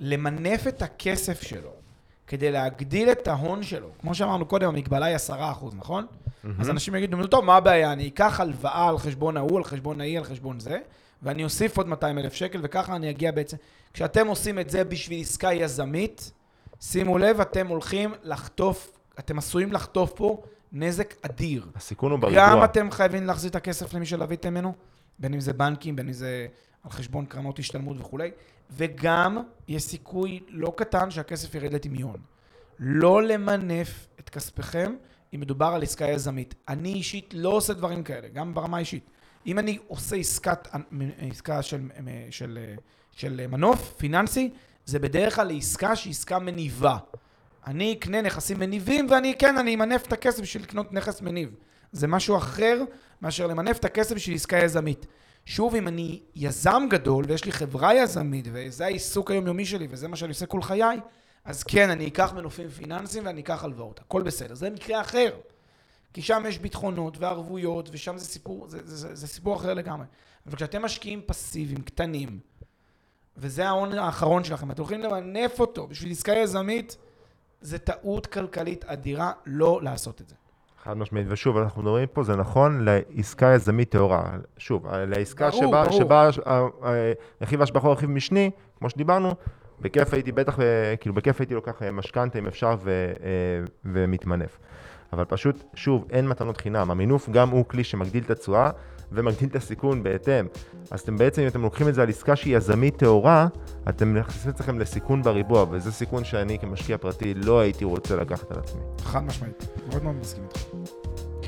למנף 0.00 0.66
את 0.66 0.82
הכסף 0.82 1.42
שלו 1.42 1.70
כדי 2.26 2.50
להגדיל 2.50 3.12
את 3.12 3.28
ההון 3.28 3.62
שלו, 3.62 3.88
כמו 3.98 4.14
שאמרנו 4.14 4.46
קודם, 4.46 4.68
המגבלה 4.68 5.06
היא 5.06 5.14
עשרה 5.14 5.50
אחוז, 5.50 5.74
נכון? 5.74 6.06
Mm-hmm. 6.06 6.48
אז 6.60 6.70
אנשים 6.70 6.94
יגידו, 6.94 7.26
טוב, 7.26 7.44
מה 7.44 7.56
הבעיה? 7.56 7.92
אני 7.92 8.08
אקח 8.08 8.40
הלוואה 8.40 8.88
על 8.88 8.98
חשבון 8.98 9.36
ההוא, 9.36 9.58
על 9.58 9.64
חשבון 9.64 10.00
ההיא, 10.00 10.18
על 10.18 10.24
חשבון 10.24 10.60
זה, 10.60 10.78
ואני 11.22 11.44
אוסיף 11.44 11.76
עוד 11.76 11.88
200 11.88 12.18
אלף 12.18 12.34
שקל, 12.34 12.60
וככה 12.62 12.96
אני 12.96 13.10
אגיע 13.10 13.32
בעצם... 13.32 13.56
כשאתם 13.94 14.26
עושים 14.26 14.58
את 14.58 14.70
זה 14.70 14.84
בשביל 14.84 15.20
עסקה 15.20 15.52
יזמית, 15.52 16.32
שימו 16.80 17.18
לב, 17.18 17.40
אתם 17.40 17.66
הולכים 17.66 18.14
לחטוף, 18.22 18.98
אתם 19.18 19.38
עשויים 19.38 19.72
לחטוף 19.72 20.12
פה 20.16 20.42
נזק 20.74 21.14
אדיר. 21.22 21.66
הסיכון 21.74 22.10
הוא 22.10 22.18
בריבוע. 22.18 22.48
גם 22.48 22.64
אתם 22.64 22.90
חייבים 22.90 23.26
להחזיר 23.26 23.50
את 23.50 23.56
הכסף 23.56 23.94
למי 23.94 24.06
שלוויתם 24.06 24.50
ממנו, 24.50 24.74
בין 25.18 25.34
אם 25.34 25.40
זה 25.40 25.52
בנקים, 25.52 25.96
בין 25.96 26.06
אם 26.06 26.12
זה 26.12 26.46
על 26.84 26.90
חשבון 26.90 27.26
קרנות 27.26 27.58
השתלמות 27.58 27.96
וכולי, 28.00 28.30
וגם 28.70 29.42
יש 29.68 29.82
סיכוי 29.82 30.40
לא 30.48 30.72
קטן 30.76 31.10
שהכסף 31.10 31.54
ירד 31.54 31.72
לטמיון. 31.72 32.16
לא 32.78 33.22
למנף 33.22 34.06
את 34.20 34.30
כספיכם 34.30 34.94
אם 35.34 35.40
מדובר 35.40 35.66
על 35.66 35.82
עסקה 35.82 36.04
יזמית. 36.04 36.54
אני 36.68 36.92
אישית 36.92 37.34
לא 37.36 37.48
עושה 37.48 37.72
דברים 37.72 38.02
כאלה, 38.02 38.28
גם 38.28 38.54
ברמה 38.54 38.78
אישית. 38.78 39.10
אם 39.46 39.58
אני 39.58 39.78
עושה 39.86 40.16
עסקת, 40.16 40.68
עסקה 41.18 41.62
של, 41.62 41.88
של, 42.30 42.58
של 43.12 43.46
מנוף 43.46 43.94
פיננסי, 43.96 44.50
זה 44.86 44.98
בדרך 44.98 45.34
כלל 45.36 45.46
לעסקה 45.46 45.96
שהיא 45.96 46.10
עסקה 46.10 46.38
מניבה. 46.38 46.98
אני 47.66 47.92
אקנה 47.92 48.22
נכסים 48.22 48.58
מניבים 48.58 49.06
ואני, 49.10 49.34
כן, 49.38 49.58
אני 49.58 49.74
אמנף 49.74 50.06
את 50.06 50.12
הכסף 50.12 50.40
בשביל 50.40 50.62
לקנות 50.62 50.92
נכס 50.92 51.20
מניב. 51.20 51.54
זה 51.92 52.06
משהו 52.06 52.36
אחר 52.36 52.82
מאשר 53.22 53.46
למנף 53.46 53.78
את 53.78 53.84
הכסף 53.84 54.14
בשביל 54.14 54.36
עסקה 54.36 54.56
יזמית. 54.56 55.06
שוב, 55.46 55.74
אם 55.74 55.88
אני 55.88 56.20
יזם 56.34 56.86
גדול 56.90 57.24
ויש 57.28 57.44
לי 57.44 57.52
חברה 57.52 57.94
יזמית 57.94 58.48
וזה 58.52 58.84
העיסוק 58.84 59.30
היומיומי 59.30 59.64
שלי 59.64 59.88
וזה 59.90 60.08
מה 60.08 60.16
שאני 60.16 60.28
עושה 60.28 60.46
כל 60.46 60.62
חיי, 60.62 61.00
אז 61.44 61.62
כן, 61.62 61.90
אני 61.90 62.08
אקח 62.08 62.32
מנופים 62.32 62.68
פיננסיים 62.68 63.26
ואני 63.26 63.40
אקח 63.40 63.64
הלוואות. 63.64 64.00
הכל 64.00 64.22
בסדר. 64.22 64.54
זה 64.54 64.70
מקרה 64.70 65.00
אחר. 65.00 65.30
כי 66.12 66.22
שם 66.22 66.42
יש 66.48 66.58
ביטחונות 66.58 67.18
וערבויות, 67.18 67.88
ושם 67.92 68.18
זה 68.18 68.24
סיפור, 68.24 68.68
זה, 68.68 68.78
זה, 68.84 68.96
זה, 68.96 69.14
זה 69.14 69.26
סיפור 69.26 69.56
אחר 69.56 69.74
לגמרי. 69.74 70.06
אבל 70.46 70.56
כשאתם 70.56 70.82
משקיעים 70.82 71.22
פסיביים, 71.26 71.82
קטנים, 71.82 72.38
וזה 73.36 73.68
ההון 73.68 73.92
האחרון 73.92 74.44
שלכם, 74.44 74.70
אתם 74.70 74.82
הולכים 74.82 75.00
למנף 75.00 75.60
אותו 75.60 75.86
בשביל 75.86 76.10
עסקה 76.10 76.32
יזמית, 76.32 76.96
זה 77.64 77.78
טעות 77.78 78.26
כלכלית 78.26 78.84
אדירה 78.84 79.32
לא 79.46 79.80
לעשות 79.82 80.20
את 80.20 80.28
זה. 80.28 80.34
חד 80.82 80.96
משמעית, 80.96 81.26
ושוב, 81.30 81.56
אנחנו 81.56 81.82
מדברים 81.82 82.08
פה, 82.12 82.22
זה 82.22 82.36
נכון 82.36 82.84
לעסקה 82.84 83.46
יזמית 83.54 83.90
טהורה. 83.90 84.22
שוב, 84.58 84.86
לעסקה 84.86 85.50
ברור, 85.50 85.60
שבה, 85.62 85.84
ברור. 85.84 86.30
שבה 86.30 86.30
רכיב 87.40 87.60
ההשבחה 87.60 87.86
הוא 87.86 87.94
רכיב 87.94 88.10
משני, 88.10 88.50
כמו 88.78 88.90
שדיברנו, 88.90 89.34
בכיף 89.80 90.14
הייתי 90.14 90.32
בטח, 90.32 90.58
כאילו 91.00 91.14
בכיף 91.14 91.40
הייתי 91.40 91.54
לוקח 91.54 91.82
משכנתה 91.92 92.38
אם 92.38 92.46
אפשר 92.46 92.76
ו, 92.82 93.12
ומתמנף. 93.84 94.58
אבל 95.12 95.24
פשוט, 95.24 95.64
שוב, 95.74 96.04
אין 96.10 96.28
מתנות 96.28 96.56
חינם. 96.56 96.90
המינוף 96.90 97.28
גם 97.28 97.50
הוא 97.50 97.64
כלי 97.64 97.84
שמגדיל 97.84 98.24
את 98.24 98.30
התשואה 98.30 98.70
ומגדיל 99.14 99.48
את 99.48 99.56
הסיכון 99.56 100.02
בהתאם. 100.02 100.46
אז 100.90 101.00
אתם 101.00 101.16
בעצם, 101.16 101.42
אם 101.42 101.48
אתם 101.48 101.62
לוקחים 101.62 101.88
את 101.88 101.94
זה 101.94 102.02
על 102.02 102.08
עסקה 102.08 102.36
שהיא 102.36 102.56
יזמית 102.56 102.96
טהורה, 102.96 103.46
אתם 103.88 104.16
נכנסים 104.16 104.50
את 104.50 104.54
עצמכם 104.54 104.78
לסיכון 104.78 105.22
בריבוע, 105.22 105.66
וזה 105.70 105.92
סיכון 105.92 106.24
שאני 106.24 106.58
כמשקיע 106.58 106.98
פרטי 106.98 107.34
לא 107.34 107.60
הייתי 107.60 107.84
רוצה 107.84 108.16
לקחת 108.16 108.50
על 108.52 108.58
עצמי. 108.58 108.80
חד 109.04 109.24
משמעית, 109.24 109.66
מאוד 109.88 110.02
מאוד 110.04 110.14
מסכים 110.20 110.44
איתך. 110.44 110.64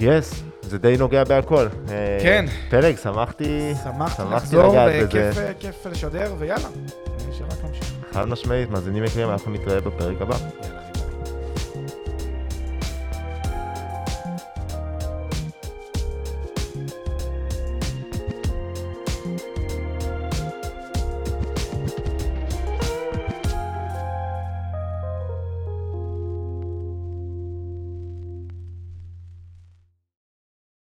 יס, 0.01 0.43
זה 0.63 0.79
די 0.79 0.97
נוגע 0.99 1.25
בהכל. 1.25 1.67
אה, 1.89 2.19
כן. 2.23 2.47
פלג, 2.71 2.97
שמחתי, 2.97 3.73
שמחתי 3.85 4.23
לחזור, 4.33 4.75
וכיף 5.51 5.87
לשדר, 5.87 6.35
ויאללה, 6.39 6.69
שרק 7.33 7.65
נמשיך. 7.65 7.95
חד 8.13 8.29
משמעית, 8.29 8.71
מאזינים 8.71 9.05
יקרים, 9.05 9.31
אנחנו 9.31 9.53
נתראה 9.53 9.81
בפרק 9.81 10.21
הבא. 10.21 10.37
יאללה. 10.37 10.86